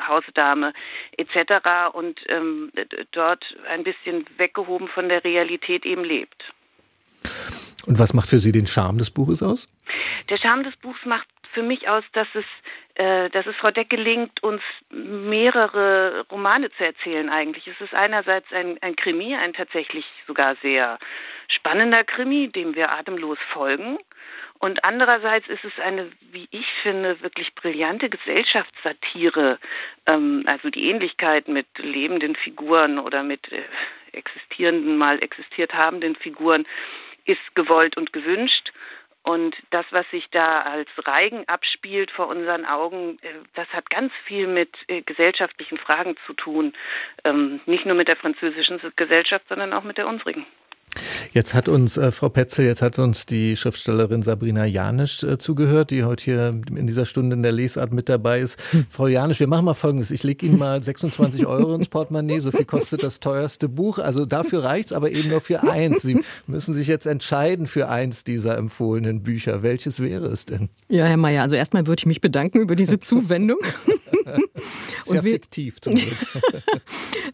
Hausdame 0.08 0.74
etc. 1.17 1.91
und 1.91 2.22
ähm, 2.30 2.72
dort 3.12 3.43
ein 3.67 3.84
bisschen 3.84 4.26
weggehoben 4.38 4.88
von 4.88 5.10
der 5.10 5.24
Realität 5.26 5.86
eben 5.86 6.06
lebt. 6.06 6.54
Und 7.89 7.97
was 7.97 8.13
macht 8.13 8.30
für 8.30 8.38
Sie 8.38 8.52
den 8.52 8.67
Charme 8.67 8.99
des 8.99 9.10
Buches 9.10 9.41
aus? 9.41 9.65
Der 10.30 10.38
Charme 10.38 10.63
des 10.63 10.75
Buchs 10.78 11.04
macht 11.06 11.28
für 11.54 11.63
mich 11.63 11.89
aus, 11.89 12.04
dass 12.13 12.28
es, 12.36 12.45
äh, 12.93 13.32
dass 13.32 13.47
es 13.47 13.56
Frau 13.56 13.71
Deck 13.71 13.89
gelingt, 13.89 14.43
uns 14.43 14.62
mehrere 14.91 16.23
Romane 16.30 16.69
zu 16.78 16.86
erzählen 16.86 17.30
eigentlich. 17.30 17.65
Es 17.65 17.82
ist 17.82 17.95
einerseits 17.95 18.45
ein, 18.54 18.78
ein 18.82 18.95
Krimi, 18.95 19.34
ein 19.34 19.54
tatsächlich 19.54 20.06
sogar 20.28 20.56
sehr 20.62 20.99
spannender 21.47 22.04
Krimi, 22.04 22.49
dem 22.49 22.75
wir 22.75 22.91
atemlos 22.91 23.39
folgen. 23.52 23.97
Und 24.60 24.84
andererseits 24.84 25.47
ist 25.47 25.65
es 25.65 25.73
eine, 25.84 26.12
wie 26.32 26.47
ich 26.52 26.67
finde, 26.84 27.19
wirklich 27.23 27.56
brillante 27.56 28.08
Gesellschaftssatire. 28.08 29.58
Ähm, 30.06 30.43
also 30.45 30.69
die 30.69 30.91
Ähnlichkeit 30.91 31.47
mit 31.47 31.65
lebenden 31.80 32.36
Figuren 32.36 32.99
oder 32.99 33.23
mit 33.23 33.52
äh, 33.52 33.63
existierenden, 34.12 34.95
mal 34.95 35.23
existiert 35.23 35.73
habenden 35.73 36.15
Figuren 36.15 36.67
ist 37.30 37.56
gewollt 37.56 37.96
und 37.98 38.12
gewünscht. 38.12 38.72
Und 39.22 39.56
das, 39.70 39.86
was 39.92 40.10
sich 40.12 40.26
da 40.32 40.62
als 40.62 40.89
Reigen 40.98 41.48
abspielt 41.48 42.10
vor 42.10 42.28
unseren 42.28 42.65
Augen, 42.65 43.20
äh, 43.22 43.34
das 43.54 43.68
hat 43.70 43.89
ganz 43.89 44.12
viel 44.26 44.48
mit 44.48 44.70
äh, 44.88 45.02
gesellschaftlichen 45.02 45.78
Fragen 45.78 46.15
zu 46.26 46.34
tun. 46.34 46.74
Ähm, 47.26 47.60
nicht 47.65 47.86
nur 47.86 47.96
mit 47.96 48.08
der 48.08 48.15
französischen 48.15 48.80
Gesellschaft, 48.96 49.46
sondern 49.50 49.74
auch 49.74 49.84
mit 49.84 49.98
der 49.98 50.08
unsrigen. 50.08 50.46
Jetzt 51.34 51.54
hat 51.54 51.67
uns 51.67 51.97
äh, 51.97 52.12
Frau 52.12 52.30
Petzel, 52.30 52.65
jetzt 52.65 52.82
hat 52.82 52.99
uns 52.99 53.25
die 53.25 53.56
Schriftstellerin 53.56 54.23
Sabrina 54.23 54.65
Janisch 54.65 55.23
äh, 55.23 55.38
zugehört, 55.38 55.91
die 55.91 56.04
heute 56.04 56.23
hier 56.23 56.52
in 56.75 56.88
dieser 56.88 57.06
Stunde 57.06 57.36
in 57.36 57.43
der 57.43 57.52
Lesart 57.52 57.93
mit 57.93 58.10
dabei 58.10 58.39
ist. 58.39 58.60
Hm. 58.71 58.86
Frau 58.89 59.08
Janisch, 59.08 59.39
wir 59.39 59.47
machen 59.47 59.65
mal 59.65 59.73
Folgendes. 59.73 60.12
Ich 60.12 60.23
lege 60.23 60.45
Ihnen 60.45 60.58
mal 60.58 60.84
26 60.89 61.45
Euro 61.45 61.75
ins 61.75 61.88
Portemonnaie. 61.88 62.39
So 62.39 62.52
viel 62.52 62.65
kostet 62.65 63.04
das 63.04 63.19
teuerste 63.19 63.69
Buch. 63.69 63.99
Also 63.99 64.25
dafür 64.25 64.63
reicht's, 64.63 64.93
aber 64.93 65.12
eben 65.12 65.30
nur 65.30 65.41
für 65.41 65.63
eins. 65.63 66.02
Sie 66.02 66.19
müssen 66.47 66.73
sich 66.73 66.88
jetzt 66.88 67.06
entscheiden 67.06 67.65
für 67.65 67.89
eins 67.89 68.23
dieser 68.23 68.58
empfohlenen 68.58 69.21
Bücher. 69.21 69.63
Welches 69.63 69.99
wäre 69.99 70.28
es 70.28 70.45
denn? 70.45 70.69
Ja, 70.88 71.06
Herr 71.06 71.17
Mayer, 71.17 71.43
also 71.43 71.56
erstmal 71.56 71.88
würde 71.88 72.02
ich 72.02 72.06
mich 72.06 72.21
bedanken 72.21 72.60
über 72.60 72.75
diese 72.75 72.99
Zuwendung. 72.99 73.60
Sehr 75.06 75.24
fiktiv 75.24 75.82
zum 75.82 75.96
Glück. 75.96 76.18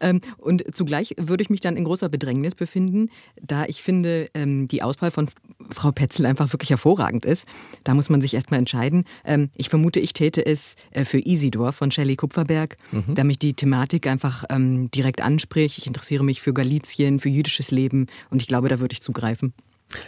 Ähm, 0.02 0.20
und 0.38 0.76
zugleich 0.76 1.16
würde 1.18 1.42
ich 1.42 1.50
mich 1.50 1.62
dann 1.62 1.78
in 1.78 1.86
großer 1.86 2.10
Bedrängnis 2.10 2.54
befinden, 2.54 3.10
da 3.42 3.66
ich 3.66 3.82
finde, 3.82 4.30
ähm, 4.34 4.68
die 4.68 4.84
Auswahl 4.84 5.10
von 5.10 5.30
Frau 5.72 5.94
Petzel 5.94 6.26
einfach 6.26 6.52
wirklich 6.52 6.70
hervorragend 6.70 7.24
ist. 7.24 7.48
Da 7.86 7.94
muss 7.94 8.10
man 8.10 8.20
sich 8.20 8.34
erstmal 8.34 8.60
entscheiden. 8.60 9.06
Ähm, 9.24 9.52
ich 9.56 9.70
vermute, 9.70 10.02
ich 10.02 10.12
täte 10.12 10.46
es 10.46 10.76
äh, 10.92 11.06
für 11.06 11.26
Isidor 11.26 11.72
von 11.72 11.92
Shelley 11.92 12.18
Kupferberg, 12.18 12.76
mhm. 12.92 13.16
da 13.16 13.24
mich 13.24 13.40
die 13.40 13.54
Thematik 13.54 14.08
einfach 14.08 14.44
direkt 14.50 15.22
anspricht. 15.22 15.78
Ich 15.78 15.88
interessiere 15.88 16.24
mich 16.24 16.42
für 16.42 16.54
Galizien, 16.54 17.20
für 17.20 17.30
jüdisches 17.30 17.72
Leben 17.72 18.08
und 18.30 18.42
ich 18.42 18.48
glaube, 18.48 18.68
da 18.68 18.80
würde 18.80 18.94
ich 18.94 19.02
zugreifen. 19.02 19.54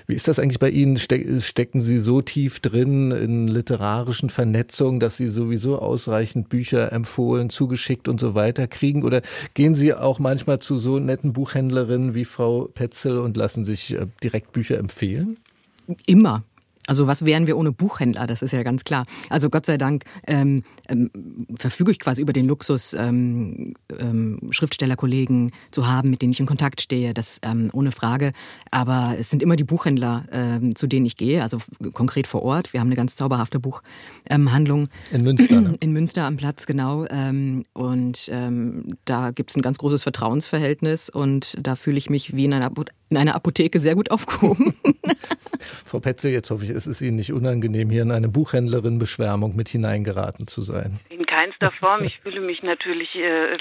Wie 0.05 0.15
ist 0.15 0.27
das 0.27 0.39
eigentlich 0.39 0.59
bei 0.59 0.69
Ihnen? 0.69 0.97
Stecken 0.97 1.81
Sie 1.81 1.99
so 1.99 2.21
tief 2.21 2.59
drin 2.59 3.11
in 3.11 3.47
literarischen 3.47 4.29
Vernetzungen, 4.29 4.99
dass 4.99 5.17
Sie 5.17 5.27
sowieso 5.27 5.79
ausreichend 5.79 6.49
Bücher 6.49 6.91
empfohlen, 6.91 7.49
zugeschickt 7.49 8.07
und 8.07 8.19
so 8.19 8.35
weiter 8.35 8.67
kriegen? 8.67 9.03
Oder 9.03 9.21
gehen 9.53 9.75
Sie 9.75 9.93
auch 9.93 10.19
manchmal 10.19 10.59
zu 10.59 10.77
so 10.77 10.99
netten 10.99 11.33
Buchhändlerinnen 11.33 12.15
wie 12.15 12.25
Frau 12.25 12.69
Petzel 12.73 13.17
und 13.19 13.37
lassen 13.37 13.65
sich 13.65 13.93
äh, 13.93 14.07
direkt 14.23 14.51
Bücher 14.51 14.77
empfehlen? 14.77 15.37
Immer. 16.05 16.43
Also 16.87 17.05
was 17.05 17.25
wären 17.25 17.47
wir 17.47 17.57
ohne 17.57 17.71
Buchhändler? 17.71 18.25
Das 18.27 18.41
ist 18.41 18.53
ja 18.53 18.63
ganz 18.63 18.83
klar. 18.83 19.03
Also 19.29 19.49
Gott 19.49 19.65
sei 19.65 19.77
Dank 19.77 20.05
ähm, 20.25 20.63
ähm, 20.87 21.11
verfüge 21.57 21.91
ich 21.91 21.99
quasi 21.99 22.21
über 22.21 22.33
den 22.33 22.47
Luxus, 22.47 22.93
ähm, 22.93 23.75
ähm, 23.99 24.39
Schriftstellerkollegen 24.51 25.51
zu 25.71 25.87
haben, 25.87 26.09
mit 26.09 26.21
denen 26.21 26.31
ich 26.31 26.39
in 26.39 26.45
Kontakt 26.45 26.81
stehe. 26.81 27.13
Das 27.13 27.39
ähm, 27.43 27.69
ohne 27.73 27.91
Frage. 27.91 28.31
Aber 28.71 29.15
es 29.19 29.29
sind 29.29 29.43
immer 29.43 29.57
die 29.57 29.65
Buchhändler, 29.65 30.25
ähm, 30.31 30.75
zu 30.75 30.87
denen 30.87 31.05
ich 31.05 31.17
gehe. 31.17 31.43
Also 31.43 31.59
konkret 31.93 32.25
vor 32.25 32.43
Ort. 32.43 32.73
Wir 32.73 32.79
haben 32.79 32.87
eine 32.87 32.95
ganz 32.95 33.15
zauberhafte 33.15 33.59
Buchhandlung 33.59 34.87
in 35.11 35.23
Münster. 35.23 35.61
Ne? 35.61 35.73
In 35.79 35.91
Münster 35.91 36.23
am 36.23 36.37
Platz 36.37 36.65
genau. 36.65 37.05
Und 37.73 38.31
da 39.05 39.31
gibt 39.31 39.49
es 39.49 39.55
ein 39.55 39.61
ganz 39.61 39.77
großes 39.77 40.03
Vertrauensverhältnis 40.03 41.09
und 41.09 41.57
da 41.59 41.75
fühle 41.75 41.97
ich 41.97 42.09
mich 42.09 42.35
wie 42.35 42.45
in 42.45 42.53
einer, 42.53 42.71
in 43.09 43.17
einer 43.17 43.35
Apotheke 43.35 43.79
sehr 43.79 43.95
gut 43.95 44.11
aufgehoben. 44.11 44.73
Frau 45.85 45.99
Petze, 45.99 46.29
jetzt 46.29 46.49
hoffe 46.49 46.65
ich, 46.65 46.71
es 46.77 46.87
ist 46.87 47.01
Ihnen 47.01 47.17
nicht 47.17 47.33
unangenehm, 47.33 47.89
hier 47.89 48.03
in 48.03 48.11
eine 48.11 48.29
Buchhändlerin-Beschwärmung 48.29 49.55
mit 49.55 49.67
hineingeraten 49.67 50.47
zu 50.47 50.61
sein. 50.61 50.99
In 51.09 51.25
keinster 51.25 51.71
Form. 51.71 52.03
Ich 52.03 52.19
fühle 52.19 52.39
mich 52.39 52.63
natürlich 52.63 53.15
äh, 53.15 53.57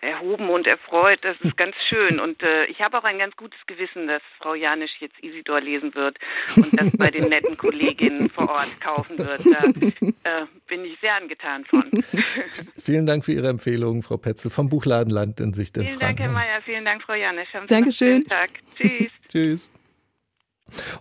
erhoben 0.00 0.50
und 0.50 0.66
erfreut. 0.66 1.20
Das 1.22 1.36
ist 1.40 1.56
ganz 1.56 1.74
schön. 1.88 2.20
Und 2.20 2.42
äh, 2.42 2.66
ich 2.66 2.80
habe 2.80 2.98
auch 2.98 3.04
ein 3.04 3.18
ganz 3.18 3.36
gutes 3.36 3.58
Gewissen, 3.66 4.08
dass 4.08 4.22
Frau 4.38 4.54
Janisch 4.54 4.90
jetzt 5.00 5.14
Isidor 5.22 5.60
lesen 5.60 5.94
wird 5.94 6.18
und 6.56 6.80
das 6.80 6.90
bei 6.96 7.08
den 7.08 7.28
netten 7.28 7.56
Kolleginnen 7.56 8.28
vor 8.28 8.48
Ort 8.50 8.80
kaufen 8.80 9.18
wird. 9.18 9.40
Da 9.46 9.62
äh, 9.64 10.46
bin 10.66 10.84
ich 10.84 10.98
sehr 11.00 11.16
angetan 11.16 11.64
von. 11.64 11.84
Vielen 12.78 13.06
Dank 13.06 13.24
für 13.24 13.32
Ihre 13.32 13.48
Empfehlung, 13.48 14.02
Frau 14.02 14.16
Petzel 14.16 14.50
vom 14.50 14.68
Buchladen 14.68 15.10
Land 15.10 15.40
in 15.40 15.54
Sicht 15.54 15.76
in 15.76 15.86
Vielen 15.86 15.98
Dank, 16.00 16.18
Herr 16.18 16.30
Mayer. 16.30 16.60
Vielen 16.64 16.84
Dank, 16.84 17.02
Frau 17.02 17.14
Janisch. 17.14 17.54
Haben 17.54 17.68
Sie 17.68 17.74
Dankeschön. 17.74 18.24
Tag. 18.24 18.50
Tschüss. 18.76 19.12
Tschüss. 19.28 19.70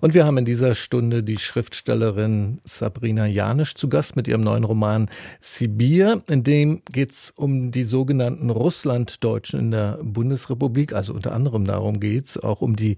Und 0.01 0.13
wir 0.13 0.25
haben 0.25 0.37
in 0.37 0.45
dieser 0.45 0.75
Stunde 0.75 1.23
die 1.23 1.37
Schriftstellerin 1.37 2.59
Sabrina 2.63 3.25
Janisch 3.25 3.75
zu 3.75 3.89
Gast 3.89 4.15
mit 4.15 4.27
ihrem 4.27 4.41
neuen 4.41 4.63
Roman 4.63 5.09
Sibir. 5.41 6.21
In 6.29 6.43
dem 6.43 6.81
geht 6.91 7.11
es 7.11 7.31
um 7.31 7.71
die 7.71 7.83
sogenannten 7.83 8.49
Russlanddeutschen 8.49 9.59
in 9.59 9.71
der 9.71 9.99
Bundesrepublik. 10.01 10.93
Also 10.93 11.13
unter 11.13 11.33
anderem 11.33 11.65
darum 11.65 11.99
geht 11.99 12.25
es 12.25 12.37
auch 12.37 12.61
um 12.61 12.75
die 12.75 12.97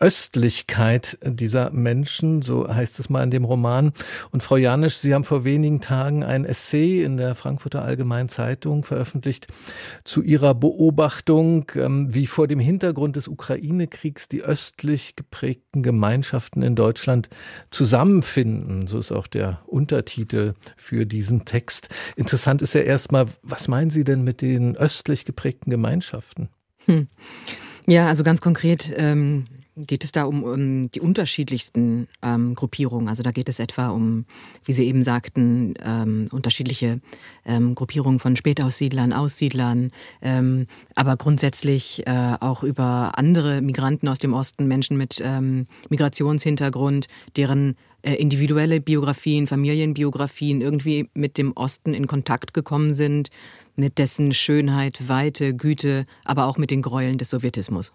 Östlichkeit 0.00 1.18
dieser 1.22 1.70
Menschen, 1.70 2.40
so 2.40 2.66
heißt 2.66 2.98
es 2.98 3.10
mal 3.10 3.22
in 3.22 3.30
dem 3.30 3.44
Roman. 3.44 3.92
Und 4.30 4.42
Frau 4.42 4.56
Janisch, 4.56 4.96
Sie 4.96 5.12
haben 5.12 5.24
vor 5.24 5.44
wenigen 5.44 5.82
Tagen 5.82 6.24
ein 6.24 6.46
Essay 6.46 7.04
in 7.04 7.18
der 7.18 7.34
Frankfurter 7.34 7.82
Allgemeinen 7.82 8.30
Zeitung 8.30 8.82
veröffentlicht 8.82 9.48
zu 10.04 10.22
Ihrer 10.22 10.54
Beobachtung, 10.54 11.70
ähm, 11.74 12.14
wie 12.14 12.26
vor 12.26 12.48
dem 12.48 12.60
Hintergrund 12.60 13.16
des 13.16 13.28
Ukraine-Kriegs 13.28 14.28
die 14.28 14.42
östlich 14.42 15.16
geprägten 15.16 15.82
Gemeinschaften 15.82 16.62
in 16.62 16.76
Deutschland 16.76 17.28
zusammenfinden. 17.70 18.86
So 18.86 18.98
ist 18.98 19.12
auch 19.12 19.26
der 19.26 19.60
Untertitel 19.66 20.54
für 20.76 21.04
diesen 21.04 21.44
Text. 21.44 21.90
Interessant 22.16 22.62
ist 22.62 22.74
ja 22.74 22.80
erstmal, 22.80 23.26
was 23.42 23.68
meinen 23.68 23.90
Sie 23.90 24.04
denn 24.04 24.24
mit 24.24 24.40
den 24.40 24.76
östlich 24.76 25.26
geprägten 25.26 25.70
Gemeinschaften? 25.70 26.48
Hm. 26.86 27.08
Ja, 27.86 28.06
also 28.06 28.24
ganz 28.24 28.40
konkret 28.40 28.92
ähm, 28.96 29.44
geht 29.86 30.04
es 30.04 30.12
da 30.12 30.24
um, 30.24 30.42
um 30.42 30.90
die 30.90 31.00
unterschiedlichsten 31.00 32.08
ähm, 32.22 32.54
Gruppierungen. 32.54 33.08
Also 33.08 33.22
da 33.22 33.30
geht 33.30 33.48
es 33.48 33.58
etwa 33.58 33.88
um, 33.88 34.24
wie 34.64 34.72
Sie 34.72 34.86
eben 34.86 35.02
sagten, 35.02 35.74
ähm, 35.82 36.26
unterschiedliche 36.32 37.00
ähm, 37.44 37.74
Gruppierungen 37.74 38.18
von 38.18 38.36
Spätaussiedlern, 38.36 39.12
Aussiedlern, 39.12 39.90
ähm, 40.22 40.66
aber 40.94 41.16
grundsätzlich 41.16 42.06
äh, 42.06 42.36
auch 42.40 42.62
über 42.62 43.12
andere 43.16 43.60
Migranten 43.60 44.08
aus 44.08 44.18
dem 44.18 44.34
Osten, 44.34 44.66
Menschen 44.66 44.96
mit 44.96 45.20
ähm, 45.22 45.66
Migrationshintergrund, 45.88 47.06
deren 47.36 47.76
äh, 48.02 48.14
individuelle 48.14 48.80
Biografien, 48.80 49.46
Familienbiografien 49.46 50.60
irgendwie 50.60 51.10
mit 51.14 51.36
dem 51.36 51.52
Osten 51.52 51.92
in 51.92 52.06
Kontakt 52.06 52.54
gekommen 52.54 52.94
sind, 52.94 53.30
mit 53.76 53.98
dessen 53.98 54.34
Schönheit, 54.34 55.08
Weite, 55.08 55.54
Güte, 55.54 56.06
aber 56.24 56.46
auch 56.46 56.58
mit 56.58 56.70
den 56.70 56.82
Gräueln 56.82 57.18
des 57.18 57.30
Sowjetismus. 57.30 57.92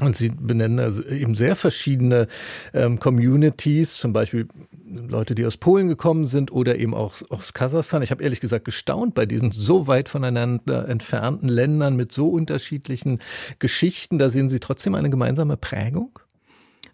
Und 0.00 0.16
Sie 0.16 0.28
benennen 0.28 0.80
also 0.80 1.04
eben 1.04 1.34
sehr 1.36 1.54
verschiedene 1.54 2.26
ähm, 2.72 2.98
Communities, 2.98 3.94
zum 3.94 4.12
Beispiel 4.12 4.48
Leute, 4.84 5.36
die 5.36 5.46
aus 5.46 5.56
Polen 5.56 5.86
gekommen 5.86 6.24
sind 6.24 6.50
oder 6.50 6.76
eben 6.78 6.94
auch 6.94 7.14
aus 7.30 7.52
Kasachstan. 7.52 8.02
Ich 8.02 8.10
habe 8.10 8.22
ehrlich 8.22 8.40
gesagt 8.40 8.64
gestaunt 8.64 9.14
bei 9.14 9.24
diesen 9.24 9.52
so 9.52 9.86
weit 9.86 10.08
voneinander 10.08 10.88
entfernten 10.88 11.48
Ländern 11.48 11.94
mit 11.94 12.10
so 12.10 12.28
unterschiedlichen 12.28 13.20
Geschichten. 13.60 14.18
Da 14.18 14.30
sehen 14.30 14.48
Sie 14.48 14.58
trotzdem 14.58 14.96
eine 14.96 15.10
gemeinsame 15.10 15.56
Prägung? 15.56 16.18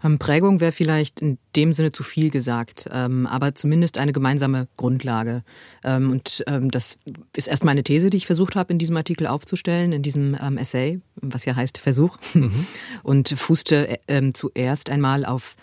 Ähm, 0.03 0.19
Prägung 0.19 0.61
wäre 0.61 0.73
vielleicht 0.73 1.21
in 1.21 1.39
dem 1.57 1.73
Sinne 1.73 1.93
zu 1.93 2.03
viel 2.03 2.31
gesagt, 2.31 2.89
ähm, 2.93 3.27
aber 3.27 3.55
zumindest 3.55 3.99
eine 3.99 4.13
gemeinsame 4.13 4.69
Grundlage. 4.77 5.43
Ähm, 5.85 6.11
und 6.11 6.45
das 6.47 6.99
ist 7.37 7.49
erstmal 7.49 7.73
eine 7.73 7.85
These, 7.85 8.11
die 8.11 8.17
ich 8.17 8.27
versucht 8.27 8.57
habe, 8.57 8.73
in 8.73 8.79
diesem 8.79 8.97
Artikel 8.97 9.27
aufzustellen, 9.27 9.93
in 9.93 10.03
diesem 10.03 10.35
Essay, 10.35 11.01
was 11.17 11.45
ja 11.45 11.57
heißt 11.57 11.79
Versuch. 11.79 12.19
Mhm. 12.35 12.67
Und 13.03 13.29
fußte 13.29 13.99
äh, 14.07 14.33
zuerst 14.33 14.91
einmal 14.91 15.25
auf 15.25 15.57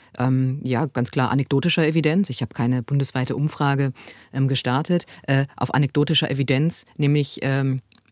ja, 0.64 0.88
ganz 0.88 1.12
klar 1.12 1.30
anekdotischer 1.30 1.86
Evidenz. 1.86 2.32
Ich 2.32 2.42
habe 2.42 2.52
keine 2.56 2.82
bundesweite 2.82 3.36
Umfrage 3.36 3.94
gestartet. 4.34 5.06
Äh, 5.28 5.46
auf 5.56 5.76
anekdotischer 5.76 6.32
Evidenz, 6.32 6.86
nämlich 6.98 7.42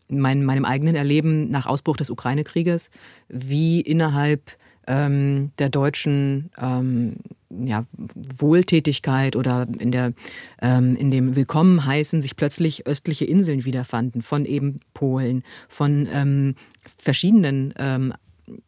mein, 0.08 0.44
meinem 0.44 0.64
eigenen 0.64 0.94
Erleben 0.94 1.50
nach 1.50 1.66
Ausbruch 1.66 1.96
des 1.96 2.10
Ukraine-Krieges, 2.10 2.90
wie 3.28 3.80
innerhalb 3.80 4.56
ähm, 4.86 5.52
der 5.58 5.68
deutschen 5.68 6.50
ähm, 6.58 7.16
ja, 7.50 7.84
Wohltätigkeit 8.38 9.36
oder 9.36 9.66
in, 9.78 9.92
der, 9.92 10.12
ähm, 10.60 10.96
in 10.96 11.10
dem 11.10 11.36
Willkommenheißen 11.36 12.22
sich 12.22 12.36
plötzlich 12.36 12.86
östliche 12.86 13.24
Inseln 13.24 13.64
wiederfanden, 13.64 14.22
von 14.22 14.44
eben 14.44 14.80
Polen, 14.94 15.44
von 15.68 16.08
ähm, 16.12 16.54
verschiedenen 16.98 17.72
ähm, 17.78 18.12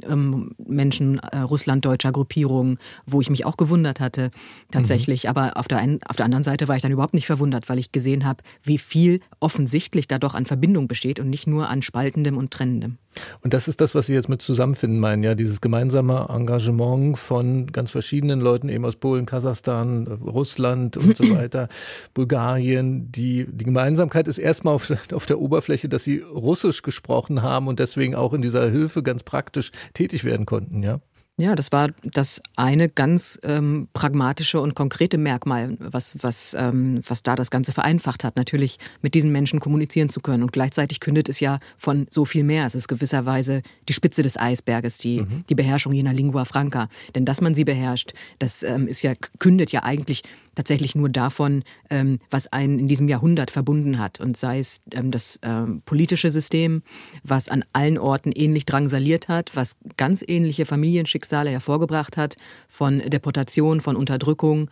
ähm, 0.02 0.52
Menschen 0.58 1.18
äh, 1.18 1.38
russlanddeutscher 1.38 2.12
Gruppierungen, 2.12 2.78
wo 3.06 3.20
ich 3.20 3.30
mich 3.30 3.44
auch 3.44 3.56
gewundert 3.56 4.00
hatte, 4.00 4.30
tatsächlich. 4.70 5.24
Mhm. 5.24 5.30
Aber 5.30 5.56
auf 5.56 5.68
der, 5.68 5.78
einen, 5.78 6.00
auf 6.04 6.16
der 6.16 6.24
anderen 6.24 6.44
Seite 6.44 6.68
war 6.68 6.76
ich 6.76 6.82
dann 6.82 6.92
überhaupt 6.92 7.14
nicht 7.14 7.26
verwundert, 7.26 7.68
weil 7.68 7.78
ich 7.78 7.92
gesehen 7.92 8.24
habe, 8.24 8.42
wie 8.62 8.78
viel 8.78 9.20
offensichtlich 9.40 10.08
da 10.08 10.18
doch 10.18 10.34
an 10.34 10.46
Verbindung 10.46 10.88
besteht 10.88 11.20
und 11.20 11.30
nicht 11.30 11.46
nur 11.46 11.68
an 11.68 11.82
Spaltendem 11.82 12.36
und 12.36 12.50
Trennendem. 12.50 12.98
Und 13.42 13.54
das 13.54 13.68
ist 13.68 13.80
das, 13.80 13.94
was 13.94 14.06
Sie 14.06 14.14
jetzt 14.14 14.28
mit 14.28 14.42
Zusammenfinden 14.42 15.00
meinen, 15.00 15.22
ja, 15.22 15.34
dieses 15.34 15.60
gemeinsame 15.60 16.26
Engagement 16.28 17.18
von 17.18 17.66
ganz 17.72 17.90
verschiedenen 17.90 18.40
Leuten, 18.40 18.68
eben 18.68 18.84
aus 18.84 18.96
Polen, 18.96 19.26
Kasachstan, 19.26 20.06
Russland 20.06 20.96
und 20.96 21.16
so 21.16 21.24
weiter, 21.34 21.68
Bulgarien. 22.14 23.10
Die, 23.10 23.46
die 23.50 23.64
Gemeinsamkeit 23.64 24.28
ist 24.28 24.38
erstmal 24.38 24.74
auf, 24.74 24.92
auf 25.12 25.26
der 25.26 25.40
Oberfläche, 25.40 25.88
dass 25.88 26.04
sie 26.04 26.18
Russisch 26.18 26.82
gesprochen 26.82 27.42
haben 27.42 27.68
und 27.68 27.78
deswegen 27.78 28.14
auch 28.14 28.32
in 28.32 28.42
dieser 28.42 28.68
Hilfe 28.70 29.02
ganz 29.02 29.22
praktisch 29.22 29.67
tätig 29.94 30.24
werden 30.24 30.46
konnten, 30.46 30.82
ja. 30.82 31.00
Ja, 31.40 31.54
das 31.54 31.70
war 31.70 31.90
das 32.02 32.42
eine 32.56 32.88
ganz 32.88 33.38
ähm, 33.44 33.86
pragmatische 33.92 34.60
und 34.60 34.74
konkrete 34.74 35.18
Merkmal, 35.18 35.76
was, 35.78 36.18
was, 36.20 36.56
ähm, 36.58 37.00
was 37.06 37.22
da 37.22 37.36
das 37.36 37.52
Ganze 37.52 37.72
vereinfacht 37.72 38.24
hat, 38.24 38.34
natürlich 38.34 38.78
mit 39.02 39.14
diesen 39.14 39.30
Menschen 39.30 39.60
kommunizieren 39.60 40.08
zu 40.08 40.18
können. 40.18 40.42
Und 40.42 40.52
gleichzeitig 40.52 40.98
kündet 40.98 41.28
es 41.28 41.38
ja 41.38 41.60
von 41.76 42.08
so 42.10 42.24
viel 42.24 42.42
mehr. 42.42 42.66
Es 42.66 42.74
ist 42.74 42.88
gewisserweise 42.88 43.62
die 43.88 43.92
Spitze 43.92 44.24
des 44.24 44.36
Eisberges, 44.36 44.98
die, 44.98 45.20
mhm. 45.20 45.44
die 45.48 45.54
Beherrschung 45.54 45.92
jener 45.92 46.12
Lingua 46.12 46.44
Franca. 46.44 46.88
Denn 47.14 47.24
dass 47.24 47.40
man 47.40 47.54
sie 47.54 47.64
beherrscht, 47.64 48.14
das 48.40 48.64
ähm, 48.64 48.88
ist 48.88 49.02
ja, 49.02 49.12
kündet 49.38 49.70
ja 49.70 49.84
eigentlich 49.84 50.24
tatsächlich 50.58 50.96
nur 50.96 51.08
davon, 51.08 51.62
ähm, 51.88 52.18
was 52.30 52.52
einen 52.52 52.80
in 52.80 52.88
diesem 52.88 53.06
Jahrhundert 53.06 53.52
verbunden 53.52 54.00
hat. 54.00 54.18
Und 54.18 54.36
sei 54.36 54.58
es 54.58 54.80
ähm, 54.90 55.12
das 55.12 55.38
ähm, 55.42 55.82
politische 55.86 56.32
System, 56.32 56.82
was 57.22 57.48
an 57.48 57.64
allen 57.72 57.96
Orten 57.96 58.32
ähnlich 58.32 58.66
drangsaliert 58.66 59.28
hat, 59.28 59.54
was 59.54 59.76
ganz 59.96 60.24
ähnliche 60.26 60.66
Familienschicksale 60.66 61.50
hervorgebracht 61.50 62.16
hat, 62.16 62.36
von 62.66 62.98
Deportation, 62.98 63.80
von 63.80 63.94
Unterdrückung 63.94 64.68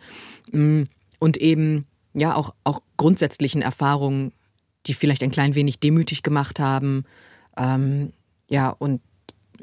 mm, 0.51 0.83
und 1.19 1.37
eben 1.37 1.85
ja 2.13 2.35
auch, 2.35 2.53
auch 2.65 2.81
grundsätzlichen 2.97 3.61
Erfahrungen, 3.61 4.33
die 4.87 4.93
vielleicht 4.93 5.23
ein 5.23 5.31
klein 5.31 5.55
wenig 5.55 5.79
demütig 5.79 6.21
gemacht 6.21 6.59
haben. 6.59 7.05
Ähm, 7.55 8.11
ja, 8.49 8.71
und 8.71 8.99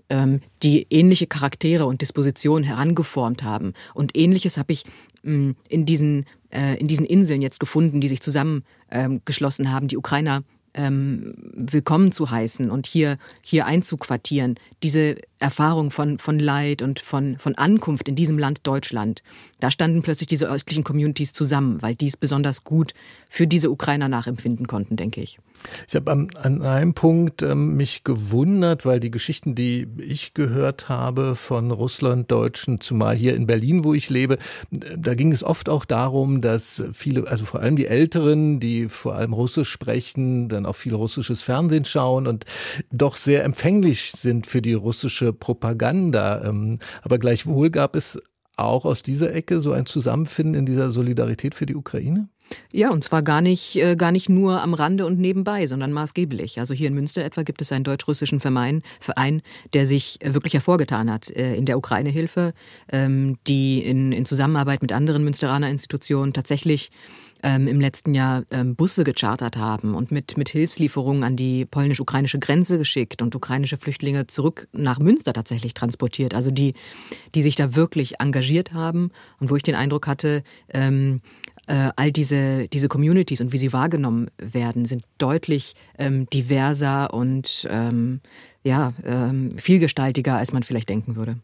ähm, 0.09 0.41
die 0.63 0.87
ähnliche 0.91 1.27
Charaktere 1.27 1.87
und 1.87 2.01
Dispositionen 2.01 2.65
herangeformt 2.65 3.43
haben. 3.43 3.75
Und 3.95 4.17
ähnliches 4.17 4.57
habe 4.59 4.73
ich 4.73 4.85
ähm, 5.25 5.57
in, 5.69 5.87
diesen, 5.87 6.27
äh, 6.51 6.79
in 6.79 6.89
diesen 6.89 7.07
Inseln 7.07 7.43
jetzt 7.43 7.61
gefunden, 7.61 8.01
die 8.01 8.09
sich 8.09 8.21
zusammengeschlossen 8.21 9.67
ähm, 9.67 9.73
haben, 9.73 9.89
die 9.89 9.97
Ukrainer 9.97 10.43
ähm, 10.75 11.35
willkommen 11.55 12.13
zu 12.13 12.31
heißen 12.31 12.71
und 12.71 12.87
hier, 12.87 13.19
hier 13.43 13.67
einzuquartieren. 13.67 14.57
Diese 14.83 15.17
Erfahrung 15.39 15.91
von, 15.91 16.19
von 16.19 16.39
Leid 16.39 16.83
und 16.83 17.01
von, 17.01 17.39
von 17.39 17.55
Ankunft 17.55 18.09
in 18.09 18.17
diesem 18.17 18.39
Land 18.39 18.67
Deutschland, 18.67 19.23
da 19.61 19.71
standen 19.71 20.03
plötzlich 20.03 20.27
diese 20.27 20.51
östlichen 20.51 20.85
Communities 20.85 21.33
zusammen, 21.33 21.83
weil 21.83 21.95
die 21.95 22.07
es 22.07 22.17
besonders 22.17 22.65
gut 22.65 22.95
für 23.29 23.47
diese 23.47 23.71
Ukrainer 23.71 24.09
nachempfinden 24.09 24.67
konnten, 24.67 24.97
denke 24.97 25.21
ich. 25.21 25.39
Ich 25.89 25.95
habe 25.95 26.11
an, 26.11 26.29
an 26.35 26.63
einem 26.63 26.95
Punkt 26.95 27.43
ähm, 27.43 27.77
mich 27.77 28.05
gewundert, 28.05 28.85
weil 28.85 29.01
die 29.01 29.11
Geschichten, 29.11 29.55
die 29.55 29.87
ich 29.99 30.35
gehört 30.35 30.89
habe 30.89 31.35
von 31.35 31.71
Russlanddeutschen, 31.71 32.81
zumal 32.81 33.17
hier 33.17 33.35
in 33.35 33.47
Berlin, 33.47 33.85
wo 33.85 33.95
ich 33.95 34.11
lebe, 34.11 34.39
da 34.71 35.15
ging 35.15 35.33
es 35.33 35.43
oft 35.43 35.69
auch 35.69 35.85
darum, 35.85 36.41
dass 36.41 36.85
viele, 36.93 37.29
also 37.29 37.45
vor 37.45 37.61
allem 37.61 37.77
die 37.77 37.87
Älteren, 37.87 38.61
die 38.61 38.89
vor 38.89 39.15
allem 39.15 39.33
Russisch 39.33 39.71
sprechen, 39.71 40.49
dann 40.49 40.64
auch 40.67 40.77
viel 40.77 40.95
russisches 40.95 41.43
Fernsehen 41.43 41.85
schauen 41.85 42.27
und 42.27 42.45
doch 42.91 43.17
sehr 43.17 43.45
empfänglich 43.45 44.13
sind 44.13 44.47
für 44.47 44.63
die 44.63 44.75
russische 44.75 45.33
Propaganda. 45.33 46.45
Ähm, 46.45 46.79
aber 47.03 47.19
gleichwohl 47.19 47.71
gab 47.71 47.97
es 47.97 48.19
auch 48.57 48.85
aus 48.85 49.03
dieser 49.03 49.35
Ecke 49.35 49.61
so 49.61 49.73
ein 49.73 49.87
Zusammenfinden 49.87 50.55
in 50.55 50.67
dieser 50.67 50.91
Solidarität 50.91 51.55
für 51.55 51.67
die 51.67 51.75
Ukraine? 51.75 52.29
Ja, 52.73 52.91
und 52.91 53.05
zwar 53.05 53.23
gar 53.23 53.41
nicht, 53.41 53.77
äh, 53.77 53.97
gar 53.97 54.13
nicht 54.13 54.29
nur 54.29 54.61
am 54.61 54.75
Rande 54.75 55.07
und 55.07 55.19
nebenbei, 55.19 55.67
sondern 55.67 55.93
maßgeblich. 55.93 56.59
Also 56.59 56.75
hier 56.75 56.89
in 56.89 56.95
Münster 56.95 57.25
etwa 57.25 57.43
gibt 57.43 57.61
es 57.63 57.73
einen 57.73 57.85
deutsch-russischen 57.85 58.41
Verein, 58.41 58.83
Verein, 59.01 59.43
der 59.73 59.87
sich 59.87 60.21
äh, 60.21 60.35
wirklich 60.35 60.55
hervorgetan 60.55 61.11
hat 61.11 61.31
äh, 61.31 61.55
in 61.55 61.67
der 61.67 61.79
Ukraine-Hilfe, 61.79 62.53
ähm, 62.91 63.39
die 63.47 63.83
in, 63.83 64.13
in 64.13 64.25
Zusammenarbeit 64.25 64.83
mit 64.83 64.93
anderen 64.93 65.25
Münsteraner 65.25 65.71
Institutionen 65.71 66.33
tatsächlich 66.33 66.91
ähm, 67.45 67.69
im 67.69 67.79
letzten 67.79 68.15
Jahr 68.15 68.45
ähm, 68.51 68.75
Busse 68.75 69.05
gechartert 69.05 69.57
haben 69.57 69.95
und 69.95 70.11
mit, 70.11 70.37
mit 70.37 70.49
Hilfslieferungen 70.49 71.23
an 71.23 71.37
die 71.37 71.67
polnisch-ukrainische 71.67 72.39
Grenze 72.39 72.79
geschickt 72.79 73.21
und 73.21 73.35
ukrainische 73.37 73.77
Flüchtlinge 73.77 74.27
zurück 74.27 74.67
nach 74.73 74.99
Münster 74.99 75.33
tatsächlich 75.35 75.75
transportiert. 75.75 76.35
Also 76.35 76.51
die, 76.51 76.75
die 77.35 77.43
sich 77.43 77.55
da 77.55 77.77
wirklich 77.77 78.21
engagiert 78.21 78.73
haben 78.73 79.11
und 79.41 79.51
wo 79.51 79.57
ich 79.57 79.63
den 79.63 79.75
Eindruck 79.75 80.07
hatte, 80.07 80.43
ähm, 80.73 81.21
äh, 81.67 81.91
all 81.97 82.13
diese, 82.13 82.69
diese 82.69 82.89
Communities 82.89 83.41
und 83.41 83.53
wie 83.53 83.59
sie 83.59 83.73
wahrgenommen 83.73 84.31
werden, 84.39 84.85
sind 84.85 85.05
deutlich 85.19 85.75
ähm, 85.99 86.29
diverser 86.31 87.13
und 87.13 87.67
ähm, 87.71 88.21
ja, 88.63 88.93
ähm, 89.05 89.51
vielgestaltiger, 89.57 90.37
als 90.37 90.53
man 90.53 90.63
vielleicht 90.63 90.89
denken 90.89 91.17
würde. 91.17 91.37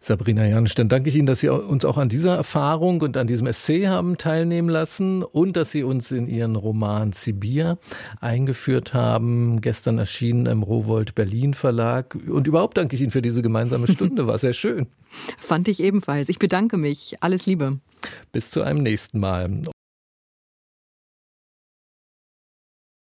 Sabrina 0.00 0.46
Janisch, 0.46 0.74
dann 0.74 0.88
danke 0.88 1.08
ich 1.08 1.16
Ihnen, 1.16 1.26
dass 1.26 1.40
Sie 1.40 1.48
uns 1.48 1.84
auch 1.84 1.98
an 1.98 2.08
dieser 2.08 2.34
Erfahrung 2.34 3.00
und 3.02 3.16
an 3.16 3.26
diesem 3.26 3.46
Essay 3.46 3.84
haben 3.84 4.16
teilnehmen 4.16 4.68
lassen 4.68 5.22
und 5.22 5.56
dass 5.56 5.70
Sie 5.70 5.82
uns 5.82 6.10
in 6.12 6.26
Ihren 6.26 6.56
Roman 6.56 7.12
Sibir 7.12 7.78
eingeführt 8.20 8.94
haben, 8.94 9.60
gestern 9.60 9.98
erschienen 9.98 10.46
im 10.46 10.62
Rowold 10.62 11.14
Berlin 11.14 11.54
Verlag. 11.54 12.16
Und 12.28 12.46
überhaupt 12.46 12.76
danke 12.76 12.96
ich 12.96 13.02
Ihnen 13.02 13.10
für 13.10 13.22
diese 13.22 13.42
gemeinsame 13.42 13.86
Stunde, 13.92 14.26
war 14.26 14.38
sehr 14.38 14.54
schön. 14.54 14.86
Fand 15.38 15.68
ich 15.68 15.80
ebenfalls. 15.80 16.28
Ich 16.28 16.38
bedanke 16.38 16.76
mich. 16.76 17.16
Alles 17.20 17.46
Liebe. 17.46 17.78
Bis 18.32 18.50
zu 18.50 18.62
einem 18.62 18.82
nächsten 18.82 19.18
Mal. 19.18 19.62